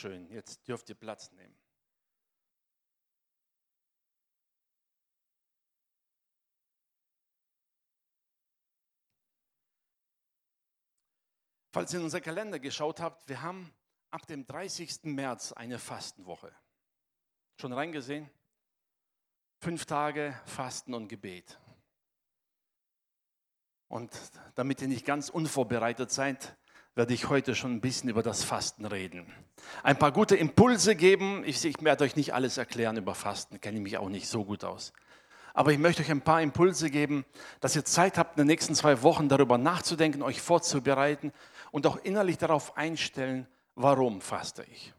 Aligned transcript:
Schön, 0.00 0.30
jetzt 0.30 0.66
dürft 0.66 0.88
ihr 0.88 0.94
Platz 0.94 1.30
nehmen. 1.32 1.54
Falls 11.70 11.92
ihr 11.92 11.98
in 11.98 12.04
unser 12.04 12.22
Kalender 12.22 12.58
geschaut 12.58 12.98
habt, 12.98 13.28
wir 13.28 13.42
haben 13.42 13.74
ab 14.10 14.26
dem 14.26 14.46
30. 14.46 15.00
März 15.02 15.52
eine 15.52 15.78
Fastenwoche. 15.78 16.50
Schon 17.60 17.74
reingesehen? 17.74 18.30
Fünf 19.58 19.84
Tage 19.84 20.34
Fasten 20.46 20.94
und 20.94 21.08
Gebet. 21.08 21.60
Und 23.88 24.18
damit 24.54 24.80
ihr 24.80 24.88
nicht 24.88 25.04
ganz 25.04 25.28
unvorbereitet 25.28 26.10
seid, 26.10 26.56
werde 26.94 27.14
ich 27.14 27.28
heute 27.28 27.54
schon 27.54 27.72
ein 27.72 27.80
bisschen 27.80 28.10
über 28.10 28.22
das 28.22 28.44
Fasten 28.44 28.84
reden. 28.84 29.32
Ein 29.82 29.98
paar 29.98 30.12
gute 30.12 30.36
Impulse 30.36 30.96
geben. 30.96 31.44
Ich, 31.44 31.64
ich 31.64 31.82
werde 31.82 32.04
euch 32.04 32.16
nicht 32.16 32.34
alles 32.34 32.58
erklären 32.58 32.96
über 32.96 33.14
Fasten, 33.14 33.60
kenne 33.60 33.78
ich 33.78 33.82
mich 33.82 33.98
auch 33.98 34.08
nicht 34.08 34.28
so 34.28 34.44
gut 34.44 34.64
aus. 34.64 34.92
Aber 35.54 35.72
ich 35.72 35.78
möchte 35.78 36.02
euch 36.02 36.10
ein 36.10 36.22
paar 36.22 36.42
Impulse 36.42 36.90
geben, 36.90 37.24
dass 37.60 37.76
ihr 37.76 37.84
Zeit 37.84 38.18
habt, 38.18 38.36
in 38.36 38.42
den 38.42 38.46
nächsten 38.46 38.74
zwei 38.74 39.02
Wochen 39.02 39.28
darüber 39.28 39.58
nachzudenken, 39.58 40.22
euch 40.22 40.40
vorzubereiten 40.40 41.32
und 41.70 41.86
auch 41.86 41.96
innerlich 41.96 42.38
darauf 42.38 42.76
einstellen, 42.76 43.46
warum 43.74 44.20
faste 44.20 44.64
ich. 44.70 44.92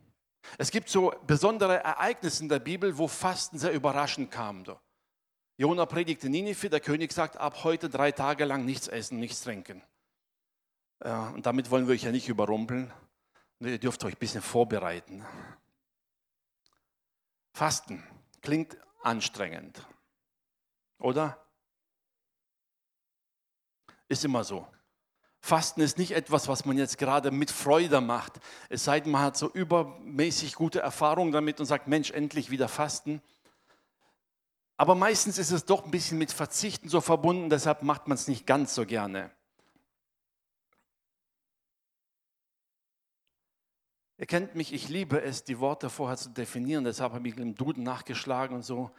Es 0.57 0.71
gibt 0.71 0.89
so 0.89 1.13
besondere 1.25 1.83
Ereignisse 1.83 2.43
in 2.43 2.49
der 2.49 2.59
Bibel, 2.59 2.97
wo 2.97 3.07
Fasten 3.07 3.59
sehr 3.59 3.71
überraschend 3.71 4.31
kam. 4.31 4.63
Jona 5.57 5.85
predigte 5.85 6.29
Ninive, 6.29 6.69
der 6.69 6.79
König 6.79 7.13
sagt, 7.13 7.37
ab 7.37 7.63
heute 7.63 7.89
drei 7.89 8.11
Tage 8.11 8.45
lang 8.45 8.65
nichts 8.65 8.87
essen, 8.87 9.19
nichts 9.19 9.43
trinken. 9.43 9.81
Und 11.03 11.45
damit 11.45 11.71
wollen 11.71 11.87
wir 11.87 11.95
euch 11.95 12.03
ja 12.03 12.11
nicht 12.11 12.29
überrumpeln. 12.29 12.93
Ihr 13.59 13.79
dürft 13.79 14.03
euch 14.03 14.15
ein 14.15 14.19
bisschen 14.19 14.41
vorbereiten. 14.41 15.25
Fasten 17.53 18.03
klingt 18.41 18.77
anstrengend, 19.03 19.85
oder? 20.99 21.43
Ist 24.07 24.25
immer 24.25 24.43
so. 24.43 24.67
Fasten 25.39 25.81
ist 25.81 25.97
nicht 25.97 26.11
etwas, 26.11 26.47
was 26.47 26.65
man 26.65 26.77
jetzt 26.77 26.99
gerade 26.99 27.31
mit 27.31 27.49
Freude 27.49 27.99
macht. 27.99 28.39
Es 28.69 28.83
sei 28.83 28.99
denn, 28.99 29.11
man 29.11 29.23
hat 29.23 29.37
so 29.37 29.49
übermäßig 29.49 30.53
gute 30.53 30.81
Erfahrungen 30.81 31.31
damit 31.31 31.59
und 31.59 31.65
sagt, 31.65 31.87
Mensch, 31.87 32.11
endlich 32.11 32.51
wieder 32.51 32.67
fasten. 32.67 33.23
Aber 34.77 34.93
meistens 34.93 35.39
ist 35.39 35.51
es 35.51 35.65
doch 35.65 35.83
ein 35.83 35.91
bisschen 35.91 36.19
mit 36.19 36.31
Verzichten 36.31 36.89
so 36.89 37.01
verbunden, 37.01 37.49
deshalb 37.49 37.81
macht 37.81 38.07
man 38.07 38.15
es 38.15 38.27
nicht 38.27 38.45
ganz 38.45 38.75
so 38.75 38.85
gerne. 38.85 39.31
Ihr 44.21 44.27
kennt 44.27 44.55
mich, 44.55 44.71
ich 44.71 44.87
liebe 44.87 45.21
es, 45.21 45.43
die 45.43 45.59
Worte 45.59 45.89
vorher 45.89 46.15
zu 46.15 46.29
definieren, 46.29 46.83
deshalb 46.83 47.11
habe 47.13 47.27
ich 47.27 47.35
im 47.37 47.55
Duden 47.55 47.83
nachgeschlagen 47.83 48.55
und 48.55 48.63
so 48.63 48.91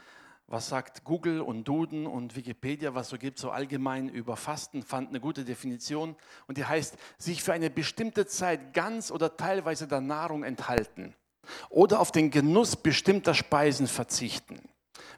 was 0.48 0.68
sagt 0.68 1.04
Google 1.04 1.40
und 1.40 1.64
Duden 1.64 2.06
und 2.06 2.36
Wikipedia, 2.36 2.94
was 2.94 3.08
so 3.08 3.16
gibt, 3.16 3.38
so 3.38 3.50
allgemein 3.50 4.10
über 4.10 4.36
Fasten, 4.36 4.82
fand 4.82 5.08
eine 5.08 5.18
gute 5.20 5.46
Definition. 5.46 6.14
Und 6.46 6.58
die 6.58 6.66
heißt, 6.66 6.96
sich 7.16 7.42
für 7.42 7.54
eine 7.54 7.70
bestimmte 7.70 8.26
Zeit 8.26 8.74
ganz 8.74 9.10
oder 9.10 9.36
teilweise 9.36 9.88
der 9.88 10.02
Nahrung 10.02 10.44
enthalten 10.44 11.14
oder 11.70 12.00
auf 12.00 12.12
den 12.12 12.30
Genuss 12.30 12.76
bestimmter 12.76 13.32
Speisen 13.32 13.86
verzichten. 13.86 14.60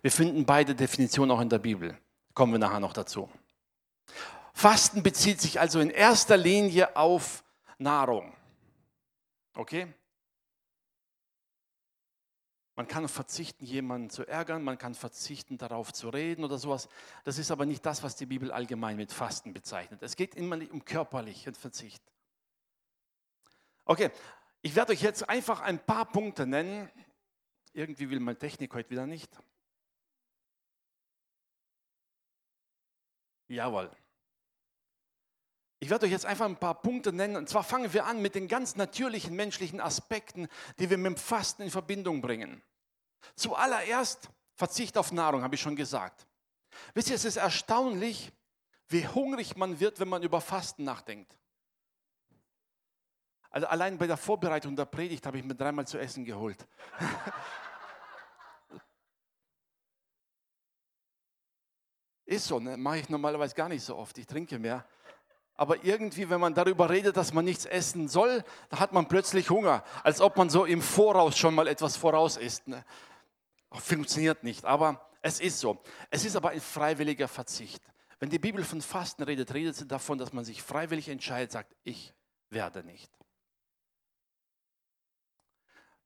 Wir 0.02 0.12
finden 0.12 0.46
beide 0.46 0.76
Definitionen 0.76 1.32
auch 1.32 1.40
in 1.40 1.48
der 1.48 1.58
Bibel. 1.58 1.98
Kommen 2.34 2.52
wir 2.52 2.60
nachher 2.60 2.78
noch 2.78 2.92
dazu. 2.92 3.28
Fasten 4.52 5.02
bezieht 5.02 5.40
sich 5.40 5.58
also 5.58 5.80
in 5.80 5.90
erster 5.90 6.36
Linie 6.36 6.96
auf 6.96 7.42
Nahrung. 7.78 8.33
Okay? 9.54 9.92
Man 12.76 12.88
kann 12.88 13.08
verzichten, 13.08 13.64
jemanden 13.64 14.10
zu 14.10 14.26
ärgern, 14.26 14.64
man 14.64 14.78
kann 14.78 14.94
verzichten, 14.94 15.58
darauf 15.58 15.92
zu 15.92 16.08
reden 16.08 16.44
oder 16.44 16.58
sowas. 16.58 16.88
Das 17.22 17.38
ist 17.38 17.52
aber 17.52 17.66
nicht 17.66 17.86
das, 17.86 18.02
was 18.02 18.16
die 18.16 18.26
Bibel 18.26 18.50
allgemein 18.50 18.96
mit 18.96 19.12
Fasten 19.12 19.52
bezeichnet. 19.52 20.02
Es 20.02 20.16
geht 20.16 20.34
immer 20.34 20.58
um 20.72 20.84
körperlichen 20.84 21.54
Verzicht. 21.54 22.02
Okay, 23.84 24.10
ich 24.60 24.74
werde 24.74 24.92
euch 24.92 25.02
jetzt 25.02 25.28
einfach 25.28 25.60
ein 25.60 25.78
paar 25.78 26.10
Punkte 26.10 26.46
nennen. 26.46 26.90
Irgendwie 27.72 28.10
will 28.10 28.18
meine 28.18 28.38
Technik 28.38 28.74
heute 28.74 28.90
wieder 28.90 29.06
nicht. 29.06 29.30
Jawohl. 33.46 33.90
Ich 35.84 35.90
werde 35.90 36.06
euch 36.06 36.12
jetzt 36.12 36.24
einfach 36.24 36.46
ein 36.46 36.56
paar 36.56 36.80
Punkte 36.80 37.12
nennen. 37.12 37.36
Und 37.36 37.46
zwar 37.46 37.62
fangen 37.62 37.92
wir 37.92 38.06
an 38.06 38.22
mit 38.22 38.34
den 38.34 38.48
ganz 38.48 38.74
natürlichen 38.76 39.36
menschlichen 39.36 39.82
Aspekten, 39.82 40.48
die 40.78 40.88
wir 40.88 40.96
mit 40.96 41.12
dem 41.12 41.18
Fasten 41.18 41.60
in 41.60 41.70
Verbindung 41.70 42.22
bringen. 42.22 42.62
Zuallererst 43.36 44.30
Verzicht 44.54 44.96
auf 44.96 45.12
Nahrung, 45.12 45.42
habe 45.42 45.56
ich 45.56 45.60
schon 45.60 45.76
gesagt. 45.76 46.26
Wisst 46.94 47.10
ihr, 47.10 47.16
es 47.16 47.26
ist 47.26 47.36
erstaunlich, 47.36 48.32
wie 48.88 49.06
hungrig 49.06 49.56
man 49.56 49.78
wird, 49.78 50.00
wenn 50.00 50.08
man 50.08 50.22
über 50.22 50.40
Fasten 50.40 50.84
nachdenkt. 50.84 51.36
Also 53.50 53.66
allein 53.66 53.98
bei 53.98 54.06
der 54.06 54.16
Vorbereitung 54.16 54.76
der 54.76 54.86
Predigt 54.86 55.26
habe 55.26 55.36
ich 55.36 55.44
mir 55.44 55.54
dreimal 55.54 55.86
zu 55.86 55.98
essen 55.98 56.24
geholt. 56.24 56.66
Ist 62.24 62.46
so, 62.46 62.58
ne? 62.58 62.78
mache 62.78 63.00
ich 63.00 63.10
normalerweise 63.10 63.54
gar 63.54 63.68
nicht 63.68 63.84
so 63.84 63.96
oft. 63.96 64.16
Ich 64.16 64.26
trinke 64.26 64.58
mehr. 64.58 64.86
Aber 65.56 65.84
irgendwie, 65.84 66.28
wenn 66.30 66.40
man 66.40 66.54
darüber 66.54 66.90
redet, 66.90 67.16
dass 67.16 67.32
man 67.32 67.44
nichts 67.44 67.64
essen 67.64 68.08
soll, 68.08 68.44
da 68.70 68.80
hat 68.80 68.92
man 68.92 69.06
plötzlich 69.06 69.50
Hunger, 69.50 69.84
als 70.02 70.20
ob 70.20 70.36
man 70.36 70.50
so 70.50 70.64
im 70.64 70.82
Voraus 70.82 71.38
schon 71.38 71.54
mal 71.54 71.68
etwas 71.68 71.96
voraus 71.96 72.36
isst. 72.36 72.66
Ne? 72.66 72.84
Funktioniert 73.70 74.42
nicht, 74.42 74.64
aber 74.64 75.08
es 75.22 75.40
ist 75.40 75.60
so. 75.60 75.80
Es 76.10 76.24
ist 76.24 76.34
aber 76.34 76.50
ein 76.50 76.60
freiwilliger 76.60 77.28
Verzicht. 77.28 77.82
Wenn 78.18 78.30
die 78.30 78.38
Bibel 78.38 78.64
von 78.64 78.80
Fasten 78.80 79.22
redet, 79.22 79.54
redet 79.54 79.76
sie 79.76 79.86
davon, 79.86 80.18
dass 80.18 80.32
man 80.32 80.44
sich 80.44 80.62
freiwillig 80.62 81.08
entscheidet, 81.08 81.52
sagt, 81.52 81.74
ich 81.84 82.12
werde 82.50 82.82
nicht. 82.82 83.10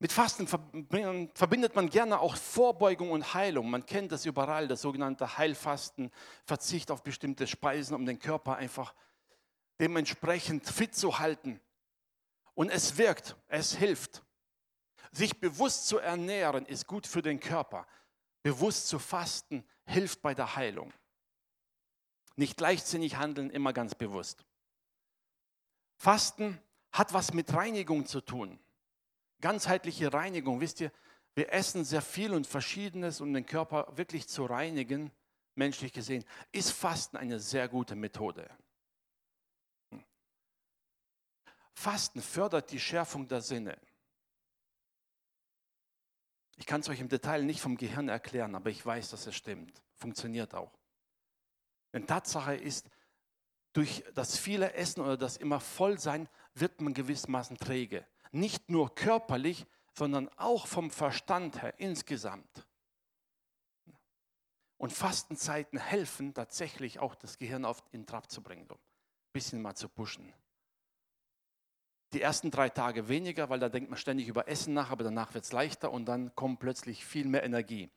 Mit 0.00 0.12
Fasten 0.12 0.46
verbindet 0.46 1.74
man 1.74 1.90
gerne 1.90 2.20
auch 2.20 2.36
Vorbeugung 2.36 3.10
und 3.10 3.34
Heilung. 3.34 3.68
Man 3.68 3.84
kennt 3.84 4.12
das 4.12 4.26
überall, 4.26 4.68
das 4.68 4.80
sogenannte 4.80 5.38
Heilfasten, 5.38 6.12
Verzicht 6.44 6.90
auf 6.92 7.02
bestimmte 7.02 7.48
Speisen, 7.48 7.96
um 7.96 8.06
den 8.06 8.18
Körper 8.20 8.56
einfach 8.56 8.92
zu 8.92 9.07
dementsprechend 9.80 10.66
fit 10.66 10.94
zu 10.94 11.18
halten. 11.18 11.60
Und 12.54 12.70
es 12.70 12.98
wirkt, 12.98 13.36
es 13.48 13.74
hilft. 13.76 14.22
Sich 15.12 15.40
bewusst 15.40 15.86
zu 15.86 15.98
ernähren 15.98 16.66
ist 16.66 16.86
gut 16.86 17.06
für 17.06 17.22
den 17.22 17.40
Körper. 17.40 17.86
Bewusst 18.42 18.88
zu 18.88 18.98
fasten 18.98 19.64
hilft 19.86 20.22
bei 20.22 20.34
der 20.34 20.56
Heilung. 20.56 20.92
Nicht 22.36 22.60
leichtsinnig 22.60 23.16
handeln, 23.16 23.50
immer 23.50 23.72
ganz 23.72 23.94
bewusst. 23.94 24.44
Fasten 25.96 26.60
hat 26.92 27.12
was 27.12 27.32
mit 27.32 27.52
Reinigung 27.52 28.06
zu 28.06 28.20
tun. 28.20 28.58
Ganzheitliche 29.40 30.12
Reinigung. 30.12 30.60
Wisst 30.60 30.80
ihr, 30.80 30.92
wir 31.34 31.52
essen 31.52 31.84
sehr 31.84 32.02
viel 32.02 32.34
und 32.34 32.46
Verschiedenes, 32.46 33.20
um 33.20 33.32
den 33.32 33.46
Körper 33.46 33.96
wirklich 33.96 34.28
zu 34.28 34.44
reinigen, 34.44 35.12
menschlich 35.54 35.92
gesehen, 35.92 36.24
ist 36.52 36.72
Fasten 36.72 37.16
eine 37.16 37.40
sehr 37.40 37.68
gute 37.68 37.94
Methode. 37.94 38.48
Fasten 41.78 42.20
fördert 42.20 42.72
die 42.72 42.80
Schärfung 42.80 43.28
der 43.28 43.40
Sinne. 43.40 43.78
Ich 46.56 46.66
kann 46.66 46.80
es 46.80 46.88
euch 46.88 46.98
im 46.98 47.08
Detail 47.08 47.44
nicht 47.44 47.60
vom 47.60 47.76
Gehirn 47.76 48.08
erklären, 48.08 48.56
aber 48.56 48.68
ich 48.68 48.84
weiß, 48.84 49.10
dass 49.10 49.28
es 49.28 49.36
stimmt. 49.36 49.80
Funktioniert 49.94 50.54
auch. 50.54 50.76
Denn 51.92 52.04
Tatsache 52.04 52.56
ist, 52.56 52.90
durch 53.74 54.02
das 54.14 54.36
viele 54.36 54.72
Essen 54.72 55.02
oder 55.02 55.16
das 55.16 55.36
immer 55.36 55.60
Vollsein 55.60 56.28
wird 56.52 56.80
man 56.80 56.94
gewissermaßen 56.94 57.58
träge. 57.58 58.04
Nicht 58.32 58.70
nur 58.70 58.92
körperlich, 58.96 59.64
sondern 59.92 60.28
auch 60.30 60.66
vom 60.66 60.90
Verstand 60.90 61.62
her 61.62 61.78
insgesamt. 61.78 62.66
Und 64.78 64.92
Fastenzeiten 64.92 65.78
helfen 65.78 66.34
tatsächlich 66.34 66.98
auch 66.98 67.14
das 67.14 67.38
Gehirn 67.38 67.64
auf 67.64 67.84
in 67.92 68.04
Trab 68.04 68.28
zu 68.32 68.42
bringen, 68.42 68.68
ein 68.68 68.78
bisschen 69.32 69.62
mal 69.62 69.76
zu 69.76 69.88
pushen. 69.88 70.34
Die 72.12 72.22
ersten 72.22 72.50
drei 72.50 72.70
Tage 72.70 73.08
weniger, 73.08 73.50
weil 73.50 73.60
da 73.60 73.68
denkt 73.68 73.90
man 73.90 73.98
ständig 73.98 74.28
über 74.28 74.48
Essen 74.48 74.72
nach, 74.72 74.90
aber 74.90 75.04
danach 75.04 75.34
wird 75.34 75.44
es 75.44 75.52
leichter 75.52 75.92
und 75.92 76.06
dann 76.06 76.34
kommt 76.34 76.58
plötzlich 76.60 77.04
viel 77.04 77.26
mehr 77.26 77.42
Energie. 77.42 77.90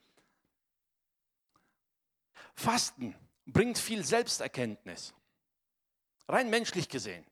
Fasten 2.54 3.16
bringt 3.46 3.78
viel 3.78 4.04
Selbsterkenntnis, 4.04 5.14
rein 6.28 6.50
menschlich 6.50 6.90
gesehen, 6.90 7.26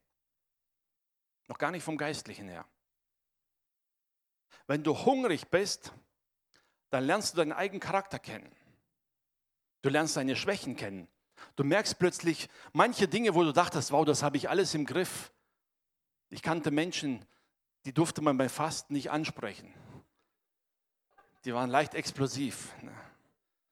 noch 1.48 1.58
gar 1.58 1.72
nicht 1.72 1.84
vom 1.84 1.98
Geistlichen 1.98 2.48
her. 2.48 2.66
Wenn 4.68 4.84
du 4.84 4.96
hungrig 5.06 5.48
bist, 5.48 5.92
dann 6.92 7.06
lernst 7.06 7.34
du 7.34 7.38
deinen 7.38 7.54
eigenen 7.54 7.80
Charakter 7.80 8.20
kennen. 8.20 8.52
Du 9.82 9.90
lernst 9.90 10.16
deine 10.16 10.36
Schwächen 10.36 10.76
kennen. 10.76 11.08
Du 11.56 11.64
merkst 11.64 11.98
plötzlich 12.00 12.50
manche 12.74 13.08
Dinge, 13.08 13.34
wo 13.34 13.44
du 13.44 13.52
dachtest, 13.52 13.92
wow, 13.92 14.06
das 14.06 14.24
habe 14.24 14.38
ich 14.38 14.50
alles 14.50 14.74
im 14.76 14.86
Griff. 14.86 15.32
Ich 16.30 16.42
kannte 16.42 16.72
Menschen, 16.72 17.26
die 17.86 17.94
durfte 17.94 18.22
man 18.22 18.38
beim 18.38 18.50
Fasten 18.50 18.94
nicht 18.94 19.12
ansprechen. 19.12 19.74
Die 21.46 21.54
waren 21.54 21.70
leicht 21.70 21.94
explosiv. 21.94 22.74
Ne? 22.82 22.92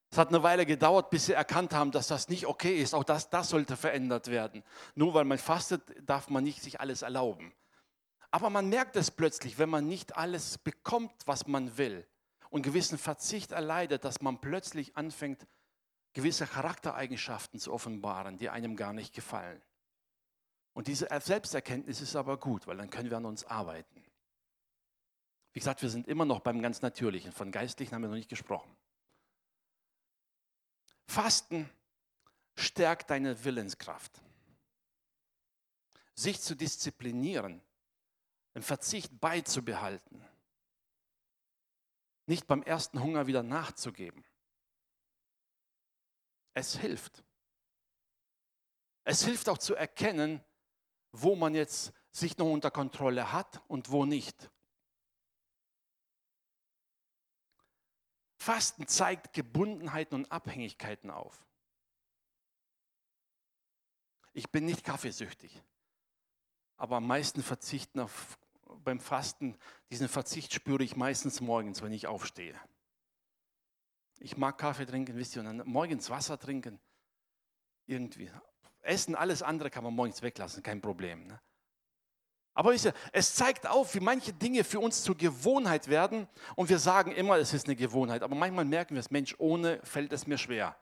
Es 0.10 0.18
hat 0.18 0.30
eine 0.30 0.42
Weile 0.42 0.66
gedauert, 0.66 1.10
bis 1.10 1.26
sie 1.26 1.34
erkannt 1.34 1.74
haben, 1.74 1.92
dass 1.92 2.08
das 2.08 2.30
nicht 2.30 2.48
okay 2.48 2.82
ist. 2.82 2.94
Auch 2.94 3.04
das, 3.04 3.30
das 3.30 3.50
sollte 3.50 3.76
verändert 3.76 4.30
werden. 4.30 4.64
Nur 4.96 5.14
weil 5.14 5.26
man 5.26 5.38
fastet, 5.38 5.82
darf 6.08 6.30
man 6.30 6.44
nicht 6.44 6.62
sich 6.62 6.80
alles 6.80 7.02
erlauben. 7.02 7.54
Aber 8.32 8.50
man 8.50 8.70
merkt 8.70 8.96
es 8.96 9.12
plötzlich, 9.12 9.58
wenn 9.58 9.70
man 9.70 9.88
nicht 9.88 10.18
alles 10.18 10.58
bekommt, 10.58 11.14
was 11.26 11.48
man 11.48 11.78
will 11.78 12.08
und 12.50 12.62
gewissen 12.62 12.98
Verzicht 12.98 13.52
erleidet, 13.52 14.06
dass 14.06 14.22
man 14.22 14.40
plötzlich 14.40 14.96
anfängt, 14.96 15.46
gewisse 16.14 16.48
Charaktereigenschaften 16.48 17.60
zu 17.60 17.74
offenbaren, 17.74 18.38
die 18.38 18.50
einem 18.50 18.76
gar 18.76 18.94
nicht 18.94 19.14
gefallen. 19.14 19.62
Und 20.78 20.88
diese 20.88 21.08
Selbsterkenntnis 21.22 22.02
ist 22.02 22.16
aber 22.16 22.38
gut, 22.38 22.68
weil 22.68 22.78
dann 22.78 22.92
können 22.92 23.10
wir 23.10 23.18
an 23.18 23.26
uns 23.26 23.44
arbeiten. 23.44 24.06
Wie 25.52 25.60
gesagt, 25.60 25.82
wir 25.82 25.90
sind 25.90 26.08
immer 26.08 26.24
noch 26.24 26.42
beim 26.42 26.62
ganz 26.62 26.84
Natürlichen. 26.84 27.32
Von 27.32 27.52
Geistlichen 27.52 27.96
haben 27.96 28.04
wir 28.04 28.10
noch 28.10 28.16
nicht 28.16 28.30
gesprochen. 28.30 28.78
Fasten 31.08 31.68
stärkt 32.56 33.10
deine 33.10 33.44
Willenskraft. 33.44 34.22
Sich 36.14 36.42
zu 36.42 36.54
disziplinieren, 36.54 37.60
den 38.54 38.62
Verzicht 38.62 39.20
beizubehalten, 39.20 40.24
nicht 42.28 42.46
beim 42.46 42.62
ersten 42.62 43.02
Hunger 43.02 43.26
wieder 43.26 43.42
nachzugeben. 43.42 44.24
Es 46.54 46.78
hilft. 46.78 47.24
Es 49.06 49.26
hilft 49.26 49.50
auch 49.50 49.58
zu 49.58 49.74
erkennen, 49.74 50.44
wo 51.22 51.36
man 51.36 51.56
jetzt 51.56 51.94
sich 52.12 52.38
noch 52.38 52.52
unter 52.52 52.72
Kontrolle 52.72 53.32
hat 53.32 53.62
und 53.68 53.92
wo 53.92 54.06
nicht. 54.06 54.50
Fasten 58.38 58.88
zeigt 58.88 59.34
Gebundenheiten 59.34 60.16
und 60.16 60.32
Abhängigkeiten 60.32 61.12
auf. 61.12 61.46
Ich 64.34 64.52
bin 64.52 64.66
nicht 64.66 64.84
kaffeesüchtig, 64.84 65.64
aber 66.78 66.98
am 66.98 67.08
meisten 67.08 67.42
verzichten 67.42 68.00
auf, 68.00 68.38
beim 68.84 69.00
Fasten, 69.00 69.58
diesen 69.90 70.08
Verzicht 70.08 70.54
spüre 70.54 70.84
ich 70.84 70.96
meistens 70.96 71.42
morgens, 71.42 71.82
wenn 71.82 71.92
ich 71.92 72.08
aufstehe. 72.08 72.60
Ich 74.20 74.38
mag 74.38 74.58
Kaffee 74.58 74.86
trinken, 74.86 75.16
wisst 75.16 75.36
ihr, 75.36 75.42
und 75.42 75.58
dann 75.58 75.68
morgens 75.68 76.10
Wasser 76.10 76.40
trinken, 76.40 76.80
irgendwie. 77.86 78.32
Essen, 78.88 79.16
alles 79.16 79.44
andere 79.44 79.70
kann 79.70 79.84
man 79.84 79.94
morgens 79.94 80.22
weglassen, 80.22 80.64
kein 80.64 80.82
Problem. 80.82 81.28
Ne? 81.28 81.40
Aber 82.58 82.74
es 82.74 83.36
zeigt 83.36 83.68
auf, 83.68 83.94
wie 83.94 84.00
manche 84.00 84.34
Dinge 84.34 84.64
für 84.64 84.80
uns 84.80 85.04
zur 85.04 85.16
Gewohnheit 85.16 85.90
werden 85.90 86.28
und 86.56 86.70
wir 86.70 86.80
sagen 86.80 87.12
immer, 87.12 87.38
es 87.38 87.54
ist 87.54 87.68
eine 87.68 87.76
Gewohnheit. 87.76 88.24
Aber 88.24 88.36
manchmal 88.36 88.66
merken 88.66 88.96
wir 88.96 89.00
es, 89.00 89.12
Mensch, 89.12 89.36
ohne 89.38 89.80
fällt 89.86 90.12
es 90.12 90.26
mir 90.26 90.40
schwer. 90.40 90.76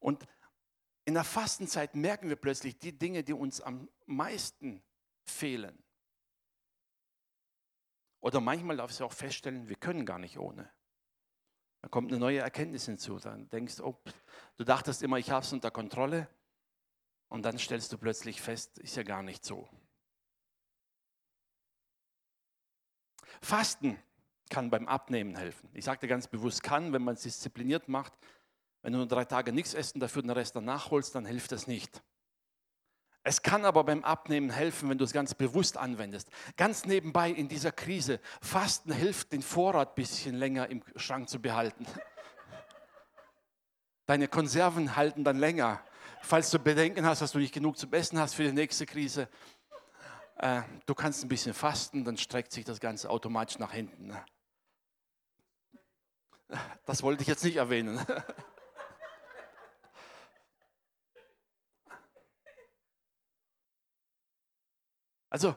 Und 0.00 0.26
in 1.06 1.14
der 1.14 1.24
Fastenzeit 1.24 1.94
merken 1.94 2.28
wir 2.28 2.36
plötzlich 2.36 2.78
die 2.78 2.92
Dinge, 2.92 3.24
die 3.24 3.32
uns 3.32 3.62
am 3.62 3.88
meisten 4.04 4.82
fehlen. 5.24 5.82
Oder 8.20 8.40
manchmal 8.40 8.76
darf 8.76 8.94
du 8.94 9.04
auch 9.04 9.12
feststellen, 9.12 9.68
wir 9.68 9.76
können 9.76 10.04
gar 10.04 10.18
nicht 10.18 10.38
ohne. 10.38 10.70
Da 11.84 11.88
kommt 11.88 12.10
eine 12.10 12.18
neue 12.18 12.38
Erkenntnis 12.38 12.86
hinzu. 12.86 13.18
Dann 13.18 13.46
denkst 13.50 13.76
du, 13.76 13.84
oh, 13.84 14.02
du 14.56 14.64
dachtest 14.64 15.02
immer, 15.02 15.18
ich 15.18 15.30
habe 15.30 15.44
es 15.44 15.52
unter 15.52 15.70
Kontrolle. 15.70 16.28
Und 17.28 17.44
dann 17.44 17.58
stellst 17.58 17.92
du 17.92 17.98
plötzlich 17.98 18.40
fest, 18.40 18.78
ist 18.78 18.96
ja 18.96 19.02
gar 19.02 19.22
nicht 19.22 19.44
so. 19.44 19.68
Fasten 23.42 23.98
kann 24.48 24.70
beim 24.70 24.88
Abnehmen 24.88 25.36
helfen. 25.36 25.68
Ich 25.74 25.84
sagte 25.84 26.08
ganz 26.08 26.26
bewusst 26.26 26.62
kann, 26.62 26.94
wenn 26.94 27.04
man 27.04 27.16
es 27.16 27.22
diszipliniert 27.22 27.86
macht. 27.86 28.14
Wenn 28.80 28.94
du 28.94 29.00
nur 29.00 29.06
drei 29.06 29.26
Tage 29.26 29.52
nichts 29.52 29.74
essen, 29.74 30.00
dafür 30.00 30.22
den 30.22 30.30
Rest 30.30 30.56
dann 30.56 30.64
nachholst, 30.64 31.14
dann 31.14 31.26
hilft 31.26 31.52
das 31.52 31.66
nicht. 31.66 32.02
Es 33.26 33.40
kann 33.40 33.64
aber 33.64 33.84
beim 33.84 34.04
Abnehmen 34.04 34.50
helfen, 34.50 34.90
wenn 34.90 34.98
du 34.98 35.04
es 35.04 35.12
ganz 35.12 35.34
bewusst 35.34 35.78
anwendest. 35.78 36.28
Ganz 36.58 36.84
nebenbei 36.84 37.30
in 37.30 37.48
dieser 37.48 37.72
Krise, 37.72 38.20
Fasten 38.42 38.92
hilft, 38.92 39.32
den 39.32 39.40
Vorrat 39.40 39.88
ein 39.88 39.94
bisschen 39.94 40.34
länger 40.34 40.68
im 40.68 40.82
Schrank 40.96 41.30
zu 41.30 41.40
behalten. 41.40 41.86
Deine 44.06 44.28
Konserven 44.28 44.94
halten 44.94 45.24
dann 45.24 45.38
länger. 45.38 45.80
Falls 46.20 46.50
du 46.50 46.58
Bedenken 46.58 47.06
hast, 47.06 47.22
dass 47.22 47.32
du 47.32 47.38
nicht 47.38 47.54
genug 47.54 47.78
zum 47.78 47.94
Essen 47.94 48.18
hast 48.18 48.34
für 48.34 48.44
die 48.44 48.52
nächste 48.52 48.84
Krise, 48.84 49.30
äh, 50.36 50.60
du 50.84 50.94
kannst 50.94 51.24
ein 51.24 51.28
bisschen 51.28 51.54
fasten, 51.54 52.04
dann 52.04 52.18
streckt 52.18 52.52
sich 52.52 52.66
das 52.66 52.78
Ganze 52.78 53.08
automatisch 53.08 53.58
nach 53.58 53.72
hinten. 53.72 54.08
Ne? 54.08 54.22
Das 56.84 57.02
wollte 57.02 57.22
ich 57.22 57.28
jetzt 57.28 57.44
nicht 57.44 57.56
erwähnen. 57.56 58.04
Also, 65.34 65.56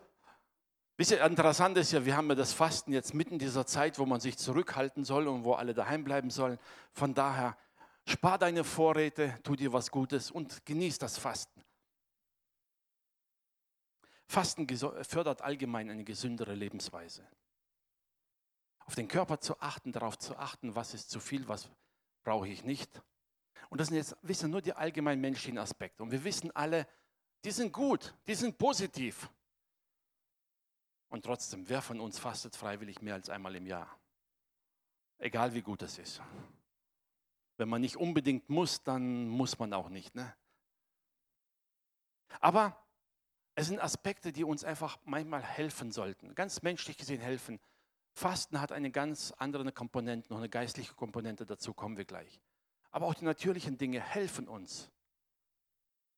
ihr, 0.97 1.23
interessant 1.23 1.77
ist 1.77 1.91
ja, 1.91 2.03
wir 2.03 2.17
haben 2.17 2.27
ja 2.29 2.33
das 2.33 2.51
Fasten 2.51 2.93
jetzt 2.93 3.13
mitten 3.13 3.33
in 3.33 3.39
dieser 3.39 3.67
Zeit, 3.67 3.99
wo 3.99 4.07
man 4.07 4.19
sich 4.19 4.35
zurückhalten 4.35 5.05
soll 5.05 5.27
und 5.27 5.43
wo 5.43 5.53
alle 5.53 5.75
daheim 5.75 6.03
bleiben 6.03 6.31
sollen. 6.31 6.57
Von 6.93 7.13
daher, 7.13 7.55
spar 8.07 8.39
deine 8.39 8.63
Vorräte, 8.63 9.37
tu 9.43 9.55
dir 9.55 9.71
was 9.73 9.91
Gutes 9.91 10.31
und 10.31 10.65
genieß 10.65 10.97
das 10.97 11.19
Fasten. 11.19 11.63
Fasten 14.25 14.67
fördert 14.67 15.43
allgemein 15.43 15.91
eine 15.91 16.03
gesündere 16.03 16.55
Lebensweise. 16.55 17.27
Auf 18.79 18.95
den 18.95 19.07
Körper 19.07 19.39
zu 19.39 19.59
achten, 19.59 19.91
darauf 19.91 20.17
zu 20.17 20.35
achten, 20.37 20.73
was 20.73 20.95
ist 20.95 21.11
zu 21.11 21.19
viel, 21.19 21.47
was 21.47 21.69
brauche 22.23 22.47
ich 22.47 22.63
nicht. 22.63 22.99
Und 23.69 23.79
das 23.79 23.89
sind 23.89 23.97
jetzt, 23.97 24.17
wissen 24.23 24.49
nur 24.49 24.63
die 24.63 24.73
allgemein 24.73 25.21
menschlichen 25.21 25.59
Aspekte. 25.59 26.01
Und 26.01 26.09
wir 26.09 26.23
wissen 26.23 26.49
alle, 26.55 26.87
die 27.45 27.51
sind 27.51 27.71
gut, 27.71 28.15
die 28.25 28.33
sind 28.33 28.57
positiv. 28.57 29.29
Und 31.09 31.25
trotzdem, 31.25 31.69
wer 31.69 31.81
von 31.81 31.99
uns 31.99 32.19
fastet 32.19 32.55
freiwillig 32.55 33.01
mehr 33.01 33.13
als 33.13 33.29
einmal 33.29 33.55
im 33.55 33.65
Jahr? 33.65 33.97
Egal 35.19 35.53
wie 35.53 35.61
gut 35.61 35.81
es 35.81 35.97
ist. 35.97 36.21
Wenn 37.57 37.69
man 37.69 37.81
nicht 37.81 37.97
unbedingt 37.97 38.49
muss, 38.49 38.83
dann 38.83 39.27
muss 39.27 39.57
man 39.57 39.73
auch 39.73 39.89
nicht. 39.89 40.13
Ne? 40.13 40.35
Aber 42.39 42.77
es 43.55 43.67
sind 43.67 43.79
Aspekte, 43.79 44.31
die 44.31 44.43
uns 44.43 44.63
einfach 44.63 44.99
manchmal 45.05 45.41
helfen 45.41 45.91
sollten, 45.91 46.35
ganz 46.35 46.61
menschlich 46.61 46.97
gesehen 46.97 47.21
helfen. 47.21 47.59
Fasten 48.13 48.61
hat 48.61 48.71
eine 48.71 48.91
ganz 48.91 49.31
andere 49.37 49.71
Komponente, 49.71 50.29
noch 50.29 50.37
eine 50.37 50.49
geistliche 50.49 50.93
Komponente, 50.93 51.45
dazu 51.45 51.73
kommen 51.73 51.97
wir 51.97 52.05
gleich. 52.05 52.39
Aber 52.91 53.07
auch 53.07 53.15
die 53.15 53.25
natürlichen 53.25 53.77
Dinge 53.77 53.99
helfen 53.99 54.47
uns, 54.47 54.91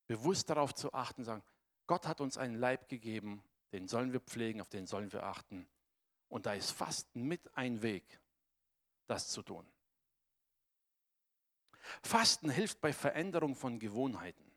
bewusst 0.07 0.49
darauf 0.49 0.73
zu 0.73 0.93
achten, 0.93 1.23
sagen, 1.23 1.43
Gott 1.87 2.07
hat 2.07 2.21
uns 2.21 2.37
einen 2.37 2.55
Leib 2.55 2.89
gegeben, 2.89 3.41
den 3.71 3.87
sollen 3.87 4.13
wir 4.13 4.19
pflegen, 4.19 4.61
auf 4.61 4.69
den 4.69 4.87
sollen 4.87 5.11
wir 5.13 5.23
achten. 5.23 5.67
Und 6.27 6.45
da 6.45 6.53
ist 6.53 6.71
Fasten 6.71 7.23
mit 7.23 7.55
ein 7.55 7.81
Weg, 7.81 8.19
das 9.07 9.27
zu 9.27 9.41
tun. 9.41 9.65
Fasten 12.03 12.49
hilft 12.49 12.81
bei 12.81 12.93
Veränderung 12.93 13.55
von 13.55 13.79
Gewohnheiten. 13.79 14.49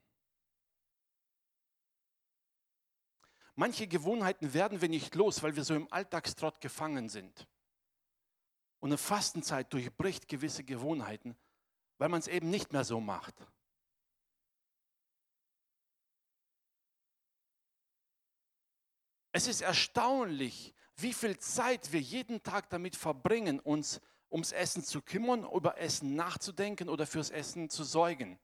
Manche 3.54 3.86
Gewohnheiten 3.86 4.54
werden 4.54 4.80
wir 4.80 4.88
nicht 4.88 5.14
los, 5.14 5.42
weil 5.42 5.56
wir 5.56 5.64
so 5.64 5.74
im 5.74 5.92
Alltagstrott 5.92 6.60
gefangen 6.60 7.08
sind. 7.08 7.46
Und 8.80 8.90
eine 8.90 8.98
Fastenzeit 8.98 9.72
durchbricht 9.72 10.26
gewisse 10.26 10.64
Gewohnheiten, 10.64 11.36
weil 11.98 12.08
man 12.08 12.20
es 12.20 12.28
eben 12.28 12.50
nicht 12.50 12.72
mehr 12.72 12.84
so 12.84 13.00
macht. 13.00 13.34
Es 19.32 19.46
ist 19.46 19.62
erstaunlich, 19.62 20.74
wie 20.96 21.14
viel 21.14 21.38
Zeit 21.38 21.92
wir 21.92 22.00
jeden 22.00 22.42
Tag 22.42 22.68
damit 22.68 22.96
verbringen, 22.96 23.60
uns 23.60 24.00
ums 24.30 24.52
Essen 24.52 24.84
zu 24.84 25.02
kümmern, 25.02 25.44
über 25.44 25.78
Essen 25.78 26.14
nachzudenken 26.14 26.88
oder 26.88 27.06
fürs 27.06 27.30
Essen 27.30 27.68
zu 27.68 27.84
sorgen. 27.84 28.38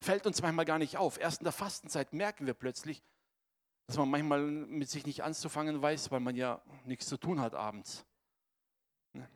Fällt 0.00 0.26
uns 0.26 0.40
manchmal 0.42 0.64
gar 0.64 0.78
nicht 0.78 0.96
auf. 0.96 1.18
Erst 1.18 1.40
in 1.40 1.44
der 1.44 1.52
Fastenzeit 1.52 2.12
merken 2.12 2.46
wir 2.46 2.54
plötzlich, 2.54 3.02
dass 3.86 3.96
man 3.96 4.08
manchmal 4.08 4.42
mit 4.42 4.88
sich 4.88 5.04
nicht 5.04 5.22
anzufangen 5.22 5.82
weiß, 5.82 6.10
weil 6.10 6.20
man 6.20 6.36
ja 6.36 6.62
nichts 6.84 7.06
zu 7.06 7.16
tun 7.16 7.40
hat 7.40 7.54
abends. 7.54 8.06
Ne? 9.12 9.28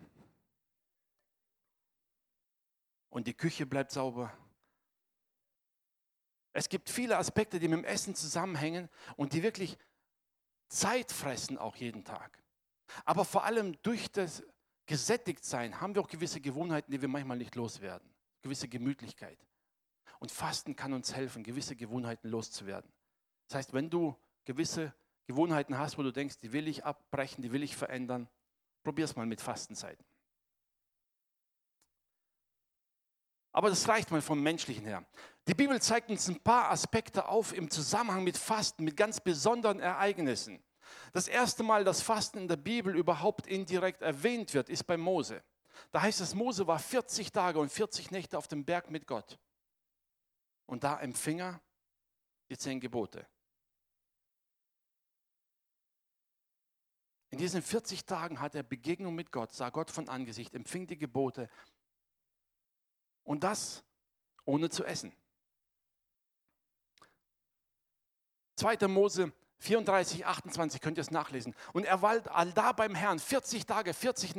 Und 3.10 3.26
die 3.26 3.34
Küche 3.34 3.66
bleibt 3.66 3.92
sauber. 3.92 4.32
Es 6.52 6.68
gibt 6.68 6.88
viele 6.88 7.18
Aspekte, 7.18 7.58
die 7.58 7.68
mit 7.68 7.78
dem 7.78 7.84
Essen 7.84 8.14
zusammenhängen 8.14 8.88
und 9.16 9.32
die 9.32 9.42
wirklich 9.42 9.76
Zeit 10.68 11.12
fressen 11.12 11.58
auch 11.58 11.76
jeden 11.76 12.04
Tag. 12.04 12.42
Aber 13.04 13.24
vor 13.24 13.44
allem 13.44 13.80
durch 13.82 14.10
das 14.10 14.42
Gesättigtsein 14.86 15.80
haben 15.80 15.94
wir 15.94 16.02
auch 16.02 16.08
gewisse 16.08 16.40
Gewohnheiten, 16.40 16.90
die 16.92 17.00
wir 17.00 17.08
manchmal 17.08 17.38
nicht 17.38 17.54
loswerden. 17.54 18.08
Gewisse 18.42 18.68
Gemütlichkeit. 18.68 19.38
Und 20.18 20.30
Fasten 20.30 20.76
kann 20.76 20.92
uns 20.92 21.14
helfen, 21.14 21.42
gewisse 21.42 21.76
Gewohnheiten 21.76 22.28
loszuwerden. 22.28 22.90
Das 23.48 23.56
heißt, 23.56 23.72
wenn 23.72 23.90
du 23.90 24.16
gewisse 24.44 24.94
Gewohnheiten 25.26 25.78
hast, 25.78 25.98
wo 25.98 26.02
du 26.02 26.12
denkst, 26.12 26.38
die 26.38 26.52
will 26.52 26.68
ich 26.68 26.84
abbrechen, 26.84 27.42
die 27.42 27.52
will 27.52 27.62
ich 27.62 27.76
verändern, 27.76 28.28
probier 28.82 29.06
es 29.06 29.16
mal 29.16 29.26
mit 29.26 29.40
Fastenzeiten. 29.40 30.04
Aber 33.52 33.70
das 33.70 33.86
reicht 33.88 34.10
mal 34.10 34.20
vom 34.20 34.42
Menschlichen 34.42 34.84
her. 34.84 35.06
Die 35.46 35.54
Bibel 35.54 35.80
zeigt 35.80 36.10
uns 36.10 36.28
ein 36.28 36.40
paar 36.40 36.70
Aspekte 36.70 37.28
auf 37.28 37.52
im 37.52 37.70
Zusammenhang 37.70 38.24
mit 38.24 38.38
Fasten, 38.38 38.84
mit 38.84 38.96
ganz 38.96 39.20
besonderen 39.20 39.78
Ereignissen. 39.78 40.62
Das 41.12 41.28
erste 41.28 41.62
Mal, 41.62 41.84
dass 41.84 42.00
Fasten 42.00 42.38
in 42.38 42.48
der 42.48 42.56
Bibel 42.56 42.96
überhaupt 42.96 43.46
indirekt 43.46 44.02
erwähnt 44.02 44.54
wird, 44.54 44.68
ist 44.68 44.84
bei 44.84 44.96
Mose. 44.96 45.42
Da 45.92 46.02
heißt 46.02 46.20
es, 46.20 46.34
Mose 46.34 46.66
war 46.66 46.78
40 46.78 47.30
Tage 47.30 47.58
und 47.58 47.70
40 47.70 48.10
Nächte 48.10 48.38
auf 48.38 48.48
dem 48.48 48.64
Berg 48.64 48.90
mit 48.90 49.06
Gott. 49.06 49.38
Und 50.66 50.82
da 50.82 50.98
empfing 51.00 51.40
er 51.40 51.60
die 52.48 52.56
zehn 52.56 52.80
Gebote. 52.80 53.26
In 57.30 57.38
diesen 57.38 57.62
40 57.62 58.06
Tagen 58.06 58.40
hat 58.40 58.54
er 58.54 58.62
Begegnung 58.62 59.14
mit 59.14 59.32
Gott, 59.32 59.52
sah 59.52 59.68
Gott 59.68 59.90
von 59.90 60.08
Angesicht, 60.08 60.54
empfing 60.54 60.86
die 60.86 60.96
Gebote. 60.96 61.50
Und 63.24 63.44
das 63.44 63.84
ohne 64.44 64.70
zu 64.70 64.84
essen. 64.84 65.14
2. 68.56 68.88
Mose 68.88 69.32
34, 69.58 70.26
28 70.26 70.80
könnt 70.80 70.98
ihr 70.98 71.02
es 71.02 71.10
nachlesen. 71.10 71.54
Und 71.72 71.84
er 71.84 72.02
war 72.02 72.20
da 72.20 72.72
beim 72.72 72.94
Herrn 72.94 73.18
40 73.18 73.66
Tage, 73.66 73.94
40 73.94 74.34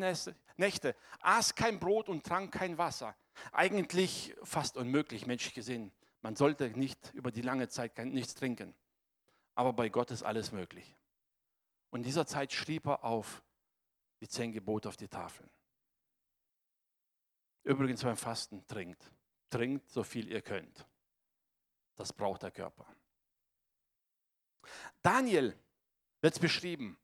Nächte, 0.58 0.96
aß 1.22 1.56
kein 1.56 1.80
Brot 1.80 2.10
und 2.10 2.24
trank 2.24 2.54
kein 2.54 2.78
Wasser. 2.78 3.16
Eigentlich 3.52 4.36
fast 4.44 4.78
unmöglich, 4.78 5.26
menschlich 5.26 5.54
gesehen. 5.54 5.92
Man 6.22 6.36
sollte 6.36 6.70
nicht 6.70 7.14
über 7.14 7.32
die 7.32 7.42
lange 7.42 7.68
Zeit 7.68 7.98
nichts 7.98 8.36
trinken. 8.36 8.74
Aber 9.56 9.74
bei 9.74 9.90
Gott 9.90 10.12
ist 10.12 10.24
alles 10.24 10.52
möglich. 10.52 10.96
Und 11.90 12.02
in 12.02 12.04
dieser 12.04 12.28
Zeit 12.28 12.52
schrieb 12.52 12.88
er 12.88 13.04
auf 13.04 13.42
die 14.22 14.28
zehn 14.28 14.52
Gebote 14.52 14.90
auf 14.90 14.98
die 14.98 15.08
Tafeln. 15.08 15.50
Übrigens 17.64 18.04
beim 18.04 18.18
Fasten 18.18 18.66
trinkt. 18.68 19.12
Trinkt 19.50 19.90
so 19.90 20.04
viel 20.04 20.30
ihr 20.30 20.42
könnt. 20.42 20.88
Das 21.96 22.14
braucht 22.14 22.44
der 22.44 22.52
Körper. 22.52 22.86
Daniel 25.02 25.58
wird 26.22 26.40
beschrieben. 26.40 26.98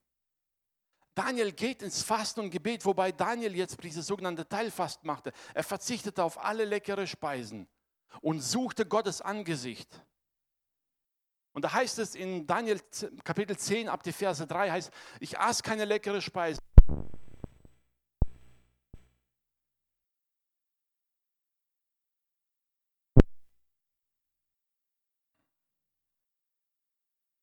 Daniel 1.14 1.52
geht 1.52 1.82
ins 1.82 2.04
Fasten 2.04 2.40
und 2.40 2.52
Gebet, 2.52 2.86
wobei 2.86 3.12
Daniel 3.12 3.56
jetzt 3.56 3.84
dieses 3.84 4.08
sogenannte 4.08 4.48
Teilfast 4.48 5.04
machte. 5.04 5.34
Er 5.54 5.64
verzichtete 5.64 6.24
auf 6.24 6.44
alle 6.44 6.66
leckere 6.66 7.06
Speisen 7.06 7.68
und 8.22 8.40
suchte 8.40 8.86
Gottes 8.86 9.22
Angesicht. 9.22 10.04
Und 11.54 11.66
da 11.66 11.74
heißt 11.74 12.00
es 12.00 12.16
in 12.16 12.48
Daniel 12.48 12.80
Kapitel 13.24 13.58
10 13.58 13.90
ab 13.90 14.04
die 14.04 14.14
Verse 14.14 14.46
3 14.46 14.72
heißt, 14.72 14.92
ich 15.20 15.38
aß 15.38 15.64
keine 15.64 15.84
leckere 15.84 16.22
Speise. 16.22 16.62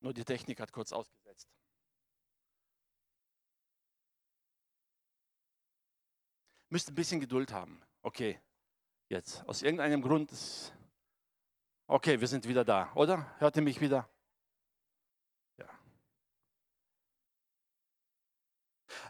Nur 0.08 0.14
die 0.14 0.24
Technik 0.24 0.58
hat 0.58 0.72
kurz 0.72 0.90
ausgesetzt. 0.90 1.50
Müsst 6.70 6.88
ein 6.88 6.94
bisschen 6.94 7.20
Geduld 7.20 7.52
haben. 7.52 7.78
Okay, 8.00 8.40
jetzt. 9.10 9.46
Aus 9.46 9.60
irgendeinem 9.60 10.00
Grund. 10.00 10.32
Ist 10.32 10.72
okay, 11.88 12.18
wir 12.22 12.26
sind 12.26 12.48
wieder 12.48 12.64
da, 12.64 12.90
oder? 12.94 13.38
Hört 13.38 13.56
ihr 13.56 13.62
mich 13.62 13.82
wieder? 13.82 14.08
Ja. 15.58 15.78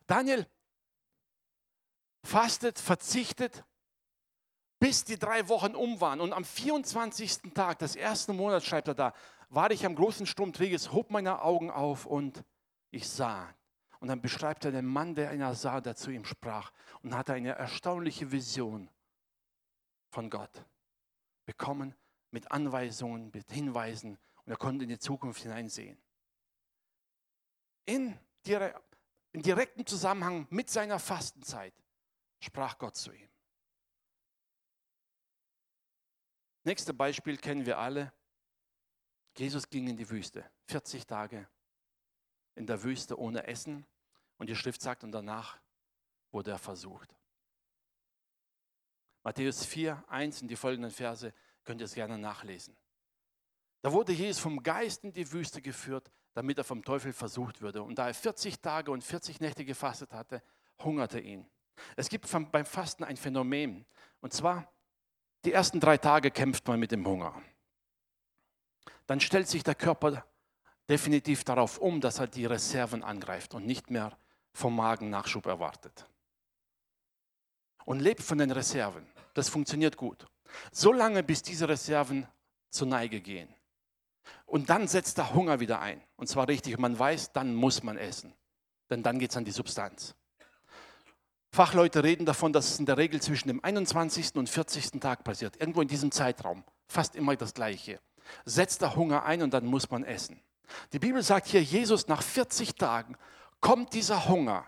Daniel 0.09 0.51
fastet, 2.25 2.81
verzichtet, 2.81 3.65
bis 4.79 5.05
die 5.05 5.19
drei 5.19 5.49
Wochen 5.49 5.75
um 5.75 6.01
waren. 6.01 6.21
Und 6.21 6.33
am 6.33 6.45
24. 6.45 7.53
Tag 7.55 7.79
des 7.79 7.97
ersten 7.97 8.37
Monats, 8.37 8.67
schreibt 8.67 8.89
er 8.89 8.95
da, 8.95 9.15
war 9.51 9.71
ich 9.71 9.85
am 9.85 9.95
großen 9.95 10.27
Sturm 10.27 10.53
Träges, 10.53 10.93
hob 10.93 11.11
meine 11.11 11.43
Augen 11.43 11.71
auf 11.71 12.07
und 12.07 12.45
ich 12.91 13.09
sah. 13.09 13.55
Und 14.01 14.09
dann 14.09 14.21
beschreibt 14.21 14.65
er 14.65 14.73
den 14.73 14.87
Mann, 14.87 15.15
der 15.15 15.31
einer 15.31 15.55
sah, 15.55 15.81
der 15.81 15.97
zu 15.97 16.11
ihm 16.11 16.25
sprach 16.25 16.71
und 17.03 17.15
hatte 17.15 17.33
eine 17.33 17.53
erstaunliche 17.53 18.31
Vision 18.31 18.89
von 20.11 20.31
Gott 20.31 20.65
bekommen 21.45 21.95
mit 22.31 22.53
Anweisungen, 22.53 23.31
mit 23.33 23.51
Hinweisen 23.51 24.19
und 24.45 24.53
er 24.53 24.57
konnte 24.57 24.85
in 24.85 24.91
die 24.91 24.99
Zukunft 24.99 25.43
hineinsehen. 25.43 25.99
In, 27.87 28.19
in 29.33 29.43
direktem 29.43 29.87
Zusammenhang 29.87 30.47
mit 30.51 30.71
seiner 30.71 30.99
Fastenzeit 30.99 31.75
sprach 32.41 32.79
Gott 32.79 32.97
zu 32.97 33.13
ihm. 33.13 33.28
Nächste 36.69 36.93
Beispiel 36.93 37.39
kennen 37.39 37.65
wir 37.65 37.79
alle. 37.79 38.13
Jesus 39.39 39.71
ging 39.71 39.89
in 39.89 39.97
die 39.97 40.11
Wüste, 40.11 40.45
40 40.67 41.07
Tage 41.07 41.49
in 42.57 42.67
der 42.67 42.83
Wüste 42.83 43.19
ohne 43.19 43.47
Essen. 43.47 43.87
Und 44.37 44.51
die 44.51 44.55
Schrift 44.55 44.83
sagt, 44.83 45.03
und 45.03 45.13
danach 45.13 45.59
wurde 46.31 46.51
er 46.51 46.59
versucht. 46.59 47.17
Matthäus 49.23 49.65
4, 49.65 50.05
1 50.09 50.43
und 50.43 50.49
die 50.49 50.57
folgenden 50.57 50.91
Verse 50.91 51.33
könnt 51.65 51.81
ihr 51.81 51.87
es 51.87 51.95
gerne 51.95 52.19
nachlesen. 52.19 52.77
Da 53.81 53.91
wurde 53.91 54.13
Jesus 54.13 54.39
vom 54.39 54.63
Geist 54.63 55.05
in 55.05 55.13
die 55.15 55.33
Wüste 55.33 55.63
geführt, 55.63 56.11
damit 56.35 56.59
er 56.59 56.65
vom 56.65 56.85
Teufel 56.85 57.15
versucht 57.15 57.63
würde. 57.63 57.83
Und 57.83 57.99
da 57.99 58.09
er 58.09 58.15
40 58.15 58.61
Tage 58.61 58.91
und 58.91 59.03
40 59.03 59.41
Nächte 59.41 59.65
gefastet 59.65 60.13
hatte, 60.13 60.43
hungerte 60.81 61.19
ihn. 61.19 61.49
Es 61.97 62.11
gibt 62.11 62.31
beim 62.53 62.67
Fasten 62.67 63.05
ein 63.05 63.17
Phänomen. 63.17 63.87
Und 64.21 64.35
zwar, 64.35 64.71
die 65.45 65.53
ersten 65.53 65.81
drei 65.81 65.99
Tage 65.99 66.31
kämpft 66.31 66.67
man 66.67 66.81
mit 66.81 66.93
dem 66.93 67.07
Hunger 67.07 67.35
dann 69.09 69.21
stellt 69.21 69.49
sich 69.49 69.65
der 69.65 69.75
Körper 69.75 70.25
definitiv 70.89 71.43
darauf 71.43 71.79
um, 71.79 72.01
dass 72.01 72.19
er 72.19 72.29
die 72.29 72.45
Reserven 72.45 73.03
angreift 73.03 73.55
und 73.55 73.67
nicht 73.67 73.91
mehr 73.91 74.17
vom 74.53 74.77
Magen 74.77 75.11
Nachschub 75.11 75.47
erwartet. 75.47 76.07
Und 77.87 78.01
lebt 78.01 78.23
von 78.23 78.37
den 78.37 78.51
Reserven. 78.51 79.07
Das 79.33 79.49
funktioniert 79.49 79.97
gut. 79.97 80.27
Solange 80.73 81.23
bis 81.23 81.43
diese 81.43 81.69
Reserven 81.69 82.29
zur 82.69 82.87
Neige 82.87 83.23
gehen. 83.23 83.49
Und 84.45 84.69
dann 84.69 84.89
setzt 84.89 85.17
der 85.17 85.33
Hunger 85.33 85.59
wieder 85.59 85.81
ein. 85.81 86.03
Und 86.17 86.27
zwar 86.27 86.47
richtig. 86.47 86.79
Man 86.79 86.99
weiß, 86.99 87.33
dann 87.33 87.55
muss 87.55 87.83
man 87.83 87.97
essen. 87.97 88.35
Denn 88.91 89.03
dann 89.03 89.19
geht 89.19 89.31
es 89.31 89.39
an 89.39 89.47
die 89.47 89.53
Substanz. 89.53 90.15
Fachleute 91.51 92.05
reden 92.05 92.27
davon, 92.27 92.53
dass 92.53 92.71
es 92.71 92.79
in 92.79 92.87
der 92.87 92.99
Regel 92.99 93.23
zwischen 93.23 93.49
dem 93.49 93.65
21. 93.65 94.37
und 94.37 94.49
40. 94.49 95.01
Tag 95.01 95.25
passiert. 95.25 95.57
Irgendwo 95.61 95.81
in 95.81 95.89
diesem 95.89 96.13
Zeitraum. 96.13 96.65
Fast 96.87 97.17
immer 97.17 97.37
das 97.37 97.55
Gleiche 97.55 98.01
setzt 98.45 98.83
der 98.83 98.97
Hunger 98.97 99.25
ein 99.25 99.43
und 99.43 99.53
dann 99.53 99.67
muss 99.67 99.91
man 99.91 100.05
essen. 100.05 100.41
Die 100.93 100.99
Bibel 100.99 101.23
sagt 101.23 101.47
hier, 101.47 101.63
Jesus 101.63 102.09
nach 102.09 102.23
40 102.23 102.75
Tagen 102.75 103.17
kommt 103.61 103.95
dieser 103.95 104.29
Hunger. 104.29 104.67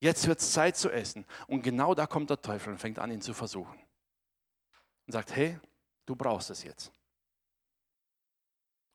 Jetzt 0.00 0.26
wird 0.26 0.40
es 0.40 0.52
Zeit 0.52 0.76
zu 0.76 0.90
essen. 0.90 1.24
Und 1.46 1.62
genau 1.62 1.94
da 1.94 2.06
kommt 2.06 2.30
der 2.30 2.40
Teufel 2.40 2.72
und 2.72 2.78
fängt 2.78 2.98
an, 2.98 3.10
ihn 3.10 3.22
zu 3.22 3.32
versuchen. 3.32 3.78
Und 5.06 5.12
sagt, 5.12 5.34
hey, 5.34 5.58
du 6.04 6.14
brauchst 6.16 6.50
es 6.50 6.62
jetzt. 6.62 6.92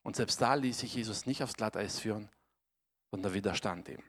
Und 0.04 0.16
selbst 0.16 0.42
da 0.42 0.54
ließ 0.54 0.80
sich 0.80 0.94
Jesus 0.94 1.25
nicht 1.25 1.42
aufs 1.42 1.56
Glatteis 1.56 2.00
führen, 2.00 2.30
sondern 3.12 3.34
widerstand 3.34 3.88
ihm. 3.89 4.04